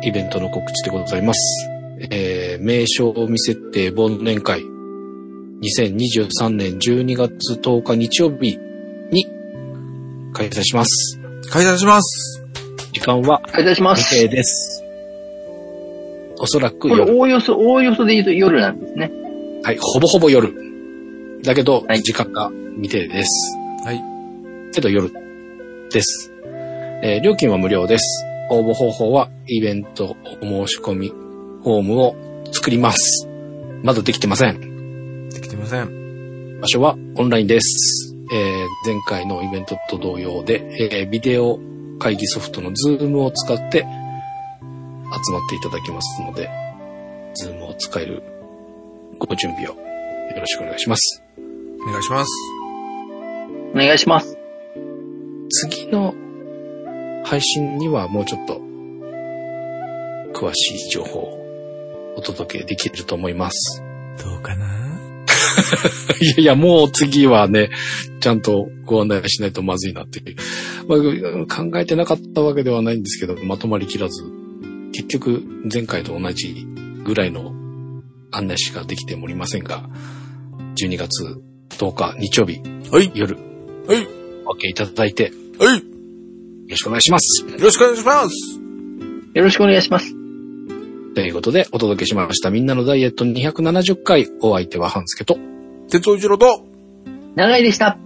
[0.03, 1.69] イベントの告知でございます。
[2.11, 8.57] えー名称未設定忘年会、2023年12月10日日曜日
[9.11, 9.27] に
[10.33, 11.19] 開催します。
[11.51, 12.43] 開催します。
[12.93, 14.21] 時間はお願いしま未す。
[14.21, 14.83] 定です。
[16.39, 17.15] おそらくこれ、夜。
[17.15, 19.11] おおよそ、おおよそで言うと夜なんですね。
[19.63, 20.53] はい、ほぼほぼ夜。
[21.43, 23.29] だけど、はい時間が未定です。
[23.85, 24.01] はい。
[24.73, 25.11] けど夜
[25.91, 26.31] です。
[27.03, 28.03] えー料金は無料です。
[28.49, 32.15] 応募方法は、イベントお申し込みフォームを
[32.51, 33.27] 作ります。
[33.83, 35.29] まだできてません。
[35.29, 36.59] できてません。
[36.61, 38.15] 場所はオンラインです。
[38.31, 41.59] えー前回のイベントと同様で、えービデオ
[41.99, 43.85] 会議ソフトの Zoom を使って集
[45.31, 46.49] まっていただきますので、
[47.41, 48.23] Zoom を使える
[49.19, 49.75] ご準備をよ
[50.39, 51.23] ろしくお願いします。
[51.87, 52.29] お願いします。
[53.73, 54.37] お願いします。
[55.49, 56.13] 次の
[57.29, 58.61] 配信にはもうちょっと
[60.33, 63.83] 詳しい情報をお届けできると思います。
[64.23, 64.65] どうかな？
[66.21, 67.69] いやいや、もう次はね、
[68.21, 70.35] ちゃんとご案内しないとまずいなっていう。
[70.87, 74.23] まあ、考えてなかったわけではないんですけど、まとまりきらず、
[74.93, 76.65] 結局前回と同じ
[77.03, 77.53] ぐらいの
[78.31, 79.89] 案内しかできておりませんが、
[80.81, 83.11] 12月10日日曜日はい。
[83.13, 83.35] 夜、
[83.87, 84.07] はい。
[84.45, 85.96] お分けいただいてよはい。
[86.69, 87.45] ろしくお願いします。
[87.45, 88.67] よろしくお願いします。
[89.33, 90.13] よろしくお願いします。
[91.15, 95.37] ということでお届けしましたみんなのダイエット270回、お相手は半助と、
[95.89, 96.65] 鉄尾一郎と、
[97.35, 97.97] 長いでした。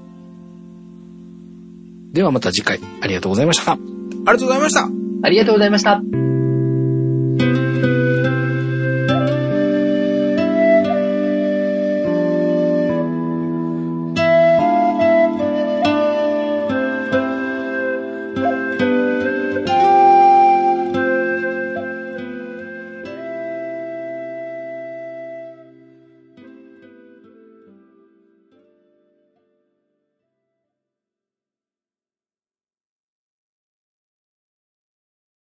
[2.13, 3.73] ではまた次回ありがとうございました。
[3.73, 4.87] ありがとうございました。
[5.23, 6.30] ありがとうございました。